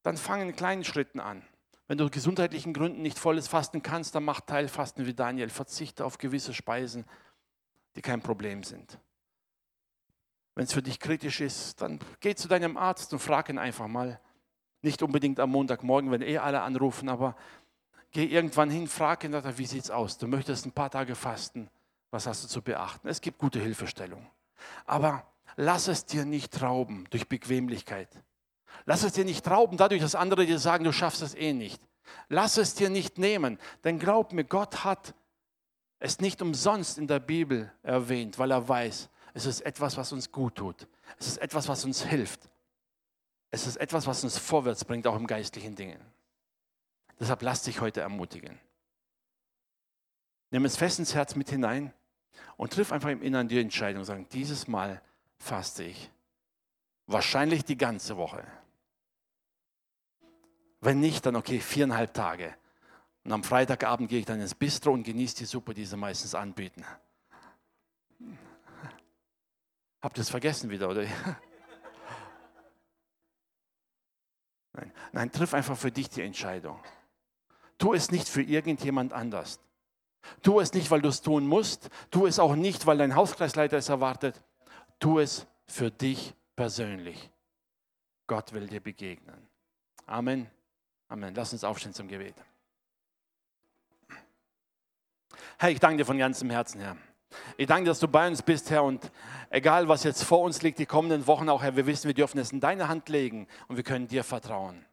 Dann 0.03 0.17
fang 0.17 0.41
in 0.41 0.55
kleinen 0.55 0.83
Schritten 0.83 1.19
an. 1.19 1.43
Wenn 1.87 1.97
du 1.97 2.05
aus 2.05 2.11
gesundheitlichen 2.11 2.73
Gründen 2.73 3.01
nicht 3.01 3.19
volles 3.19 3.49
Fasten 3.49 3.83
kannst, 3.83 4.15
dann 4.15 4.23
mach 4.23 4.39
Teilfasten 4.39 5.05
wie 5.05 5.13
Daniel. 5.13 5.49
Verzichte 5.49 6.05
auf 6.05 6.17
gewisse 6.17 6.53
Speisen, 6.53 7.05
die 7.95 8.01
kein 8.01 8.21
Problem 8.21 8.63
sind. 8.63 8.97
Wenn 10.55 10.63
es 10.63 10.73
für 10.73 10.81
dich 10.81 10.99
kritisch 10.99 11.41
ist, 11.41 11.81
dann 11.81 11.99
geh 12.19 12.35
zu 12.35 12.47
deinem 12.47 12.77
Arzt 12.77 13.11
und 13.13 13.19
frag 13.19 13.49
ihn 13.49 13.57
einfach 13.57 13.87
mal. 13.87 14.19
Nicht 14.81 15.03
unbedingt 15.03 15.39
am 15.39 15.51
Montagmorgen, 15.51 16.11
wenn 16.11 16.21
eh 16.21 16.37
alle 16.37 16.61
anrufen, 16.61 17.09
aber 17.09 17.35
geh 18.11 18.25
irgendwann 18.25 18.69
hin, 18.69 18.87
frag 18.87 19.23
ihn, 19.23 19.33
wie 19.57 19.65
sieht 19.65 19.83
es 19.83 19.91
aus? 19.91 20.17
Du 20.17 20.27
möchtest 20.27 20.65
ein 20.65 20.71
paar 20.71 20.89
Tage 20.89 21.15
fasten. 21.15 21.69
Was 22.11 22.27
hast 22.27 22.43
du 22.43 22.47
zu 22.47 22.61
beachten? 22.61 23.07
Es 23.07 23.21
gibt 23.21 23.37
gute 23.37 23.59
Hilfestellung. 23.59 24.27
Aber 24.85 25.25
lass 25.55 25.87
es 25.87 26.05
dir 26.05 26.25
nicht 26.25 26.61
rauben 26.61 27.07
durch 27.09 27.27
Bequemlichkeit. 27.27 28.09
Lass 28.85 29.03
es 29.03 29.13
dir 29.13 29.25
nicht 29.25 29.49
rauben 29.49 29.77
dadurch, 29.77 30.01
dass 30.01 30.15
andere 30.15 30.45
dir 30.45 30.59
sagen, 30.59 30.83
du 30.83 30.91
schaffst 30.91 31.21
es 31.21 31.35
eh 31.35 31.53
nicht. 31.53 31.81
Lass 32.27 32.57
es 32.57 32.75
dir 32.75 32.89
nicht 32.89 33.17
nehmen, 33.17 33.57
denn 33.83 33.99
glaub 33.99 34.33
mir, 34.33 34.43
Gott 34.43 34.83
hat 34.83 35.13
es 35.99 36.19
nicht 36.19 36.41
umsonst 36.41 36.97
in 36.97 37.07
der 37.07 37.19
Bibel 37.19 37.71
erwähnt, 37.83 38.39
weil 38.39 38.51
er 38.51 38.67
weiß, 38.67 39.09
es 39.33 39.45
ist 39.45 39.61
etwas, 39.61 39.95
was 39.97 40.11
uns 40.11 40.31
gut 40.31 40.55
tut. 40.55 40.87
Es 41.19 41.27
ist 41.27 41.37
etwas, 41.37 41.67
was 41.67 41.85
uns 41.85 42.03
hilft. 42.03 42.49
Es 43.51 43.67
ist 43.67 43.77
etwas, 43.77 44.07
was 44.07 44.23
uns 44.23 44.37
vorwärts 44.37 44.83
bringt, 44.83 45.07
auch 45.07 45.15
im 45.15 45.27
geistlichen 45.27 45.75
Dingen. 45.75 46.01
Deshalb 47.21 47.43
lass 47.43 47.61
dich 47.61 47.79
heute 47.81 48.01
ermutigen. 48.01 48.59
Nimm 50.49 50.65
es 50.65 50.75
fest 50.75 50.97
ins 50.97 51.13
Herz 51.13 51.35
mit 51.35 51.51
hinein 51.51 51.93
und 52.57 52.73
triff 52.73 52.91
einfach 52.91 53.09
im 53.09 53.21
Inneren 53.21 53.47
die 53.47 53.59
Entscheidung, 53.59 54.03
sagen, 54.03 54.27
dieses 54.31 54.67
Mal 54.67 55.03
faste 55.37 55.83
ich. 55.83 56.09
Wahrscheinlich 57.05 57.63
die 57.63 57.77
ganze 57.77 58.17
Woche. 58.17 58.43
Wenn 60.79 60.99
nicht, 60.99 61.23
dann 61.23 61.35
okay, 61.35 61.59
viereinhalb 61.59 62.11
Tage. 62.15 62.55
Und 63.23 63.33
am 63.33 63.43
Freitagabend 63.43 64.09
gehe 64.09 64.21
ich 64.21 64.25
dann 64.25 64.41
ins 64.41 64.55
Bistro 64.55 64.91
und 64.91 65.03
genieße 65.03 65.35
die 65.35 65.45
Suppe, 65.45 65.75
die 65.75 65.85
sie 65.85 65.97
meistens 65.97 66.33
anbieten. 66.33 66.83
Habt 70.01 70.17
ihr 70.17 70.21
es 70.23 70.31
vergessen 70.31 70.71
wieder, 70.71 70.89
oder? 70.89 71.03
Nein, 74.73 74.93
nein, 75.11 75.31
triff 75.31 75.53
einfach 75.53 75.77
für 75.77 75.91
dich 75.91 76.09
die 76.09 76.21
Entscheidung. 76.21 76.81
Tu 77.81 77.95
es 77.95 78.11
nicht 78.11 78.29
für 78.29 78.43
irgendjemand 78.43 79.11
anders. 79.11 79.59
Tu 80.43 80.59
es 80.59 80.71
nicht, 80.71 80.91
weil 80.91 81.01
du 81.01 81.09
es 81.09 81.23
tun 81.23 81.47
musst. 81.47 81.89
Tu 82.11 82.27
es 82.27 82.37
auch 82.37 82.53
nicht, 82.53 82.85
weil 82.85 82.99
dein 82.99 83.15
Hauskreisleiter 83.15 83.77
es 83.77 83.89
erwartet. 83.89 84.39
Tu 84.99 85.17
es 85.17 85.47
für 85.65 85.89
dich 85.89 86.35
persönlich. 86.55 87.31
Gott 88.27 88.53
will 88.53 88.67
dir 88.67 88.81
begegnen. 88.81 89.47
Amen. 90.05 90.47
Amen. 91.07 91.33
Lass 91.33 91.53
uns 91.53 91.63
aufstehen 91.63 91.91
zum 91.91 92.07
Gebet. 92.07 92.35
Herr, 95.57 95.71
ich 95.71 95.79
danke 95.79 95.97
dir 95.97 96.05
von 96.05 96.19
ganzem 96.19 96.51
Herzen, 96.51 96.81
Herr. 96.81 96.97
Ich 97.57 97.65
danke 97.65 97.85
dir, 97.85 97.91
dass 97.91 97.99
du 97.99 98.07
bei 98.07 98.27
uns 98.27 98.43
bist, 98.43 98.69
Herr. 98.69 98.83
Und 98.83 99.11
egal, 99.49 99.87
was 99.87 100.03
jetzt 100.03 100.23
vor 100.23 100.41
uns 100.41 100.61
liegt, 100.61 100.77
die 100.77 100.85
kommenden 100.85 101.25
Wochen 101.25 101.49
auch, 101.49 101.63
Herr, 101.63 101.75
wir 101.75 101.87
wissen, 101.87 102.05
wir 102.05 102.13
dürfen 102.13 102.37
es 102.37 102.51
in 102.51 102.59
deine 102.59 102.87
Hand 102.89 103.09
legen 103.09 103.47
und 103.67 103.75
wir 103.75 103.83
können 103.83 104.07
dir 104.07 104.23
vertrauen. 104.23 104.85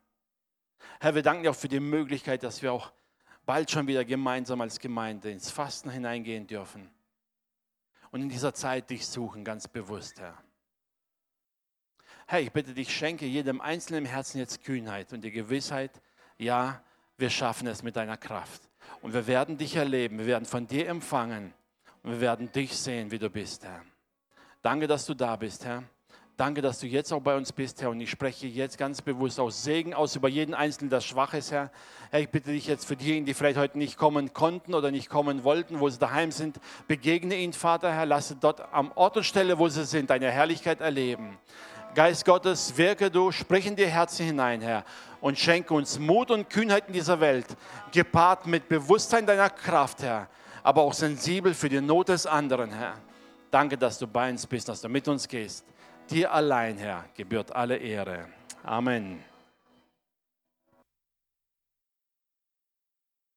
Herr, 1.00 1.14
wir 1.14 1.22
danken 1.22 1.44
dir 1.44 1.50
auch 1.50 1.56
für 1.56 1.68
die 1.68 1.80
Möglichkeit, 1.80 2.42
dass 2.42 2.60
wir 2.62 2.72
auch 2.72 2.92
bald 3.46 3.70
schon 3.70 3.86
wieder 3.86 4.04
gemeinsam 4.04 4.60
als 4.60 4.80
Gemeinde 4.80 5.30
ins 5.30 5.50
Fasten 5.50 5.90
hineingehen 5.90 6.46
dürfen. 6.46 6.90
Und 8.10 8.22
in 8.22 8.28
dieser 8.28 8.52
Zeit 8.52 8.90
dich 8.90 9.06
suchen, 9.06 9.44
ganz 9.44 9.68
bewusst, 9.68 10.20
Herr. 10.20 10.36
Herr, 12.26 12.40
ich 12.40 12.52
bitte 12.52 12.74
dich, 12.74 12.94
schenke 12.94 13.26
jedem 13.26 13.60
Einzelnen 13.60 14.04
im 14.04 14.10
Herzen 14.10 14.38
jetzt 14.38 14.64
Kühnheit 14.64 15.12
und 15.12 15.22
die 15.22 15.30
Gewissheit, 15.30 16.02
ja, 16.36 16.82
wir 17.16 17.30
schaffen 17.30 17.66
es 17.68 17.82
mit 17.82 17.96
deiner 17.96 18.16
Kraft. 18.16 18.68
Und 19.00 19.14
wir 19.14 19.26
werden 19.26 19.56
dich 19.56 19.76
erleben, 19.76 20.18
wir 20.18 20.26
werden 20.26 20.44
von 20.44 20.66
dir 20.66 20.88
empfangen 20.88 21.54
und 22.02 22.12
wir 22.12 22.20
werden 22.20 22.50
dich 22.52 22.76
sehen, 22.76 23.10
wie 23.10 23.18
du 23.18 23.30
bist, 23.30 23.64
Herr. 23.64 23.84
Danke, 24.62 24.86
dass 24.86 25.06
du 25.06 25.14
da 25.14 25.36
bist, 25.36 25.64
Herr. 25.64 25.84
Danke, 26.38 26.62
dass 26.62 26.78
du 26.78 26.86
jetzt 26.86 27.12
auch 27.12 27.20
bei 27.20 27.36
uns 27.36 27.50
bist, 27.50 27.82
Herr. 27.82 27.90
Und 27.90 28.00
ich 28.00 28.10
spreche 28.10 28.46
jetzt 28.46 28.78
ganz 28.78 29.02
bewusst 29.02 29.40
aus 29.40 29.64
Segen 29.64 29.92
aus 29.92 30.14
über 30.14 30.28
jeden 30.28 30.54
Einzelnen, 30.54 30.88
der 30.88 31.00
schwach 31.00 31.34
ist, 31.34 31.50
Herr. 31.50 31.68
Herr, 32.12 32.20
ich 32.20 32.28
bitte 32.28 32.52
dich 32.52 32.68
jetzt 32.68 32.84
für 32.84 32.94
diejenigen, 32.94 33.26
die 33.26 33.34
vielleicht 33.34 33.58
heute 33.58 33.76
nicht 33.76 33.98
kommen 33.98 34.32
konnten 34.32 34.72
oder 34.72 34.92
nicht 34.92 35.08
kommen 35.08 35.42
wollten, 35.42 35.80
wo 35.80 35.88
sie 35.88 35.98
daheim 35.98 36.30
sind, 36.30 36.60
begegne 36.86 37.34
ihnen, 37.34 37.54
Vater, 37.54 37.92
Herr. 37.92 38.06
Lasse 38.06 38.36
dort 38.36 38.62
am 38.72 38.92
Ort 38.94 39.16
und 39.16 39.24
Stelle, 39.24 39.58
wo 39.58 39.68
sie 39.68 39.84
sind, 39.84 40.10
deine 40.10 40.30
Herrlichkeit 40.30 40.80
erleben. 40.80 41.36
Geist 41.96 42.24
Gottes, 42.24 42.76
wirke 42.76 43.10
du, 43.10 43.32
sprich 43.32 43.66
in 43.66 43.74
die 43.74 43.88
Herzen 43.88 44.26
hinein, 44.26 44.60
Herr, 44.60 44.84
und 45.20 45.40
schenke 45.40 45.74
uns 45.74 45.98
Mut 45.98 46.30
und 46.30 46.48
Kühnheit 46.48 46.84
in 46.86 46.92
dieser 46.92 47.18
Welt, 47.18 47.46
gepaart 47.90 48.46
mit 48.46 48.68
Bewusstsein 48.68 49.26
deiner 49.26 49.50
Kraft, 49.50 50.04
Herr, 50.04 50.28
aber 50.62 50.82
auch 50.82 50.94
sensibel 50.94 51.52
für 51.52 51.68
die 51.68 51.80
Not 51.80 52.10
des 52.10 52.26
anderen, 52.26 52.70
Herr. 52.70 52.94
Danke, 53.50 53.76
dass 53.76 53.98
du 53.98 54.06
bei 54.06 54.30
uns 54.30 54.46
bist, 54.46 54.68
dass 54.68 54.80
du 54.80 54.88
mit 54.88 55.08
uns 55.08 55.26
gehst. 55.26 55.64
Dir 56.10 56.32
allein, 56.32 56.78
Herr, 56.78 57.04
gebührt 57.14 57.54
alle 57.54 57.76
Ehre. 57.76 58.26
Amen. 58.64 59.22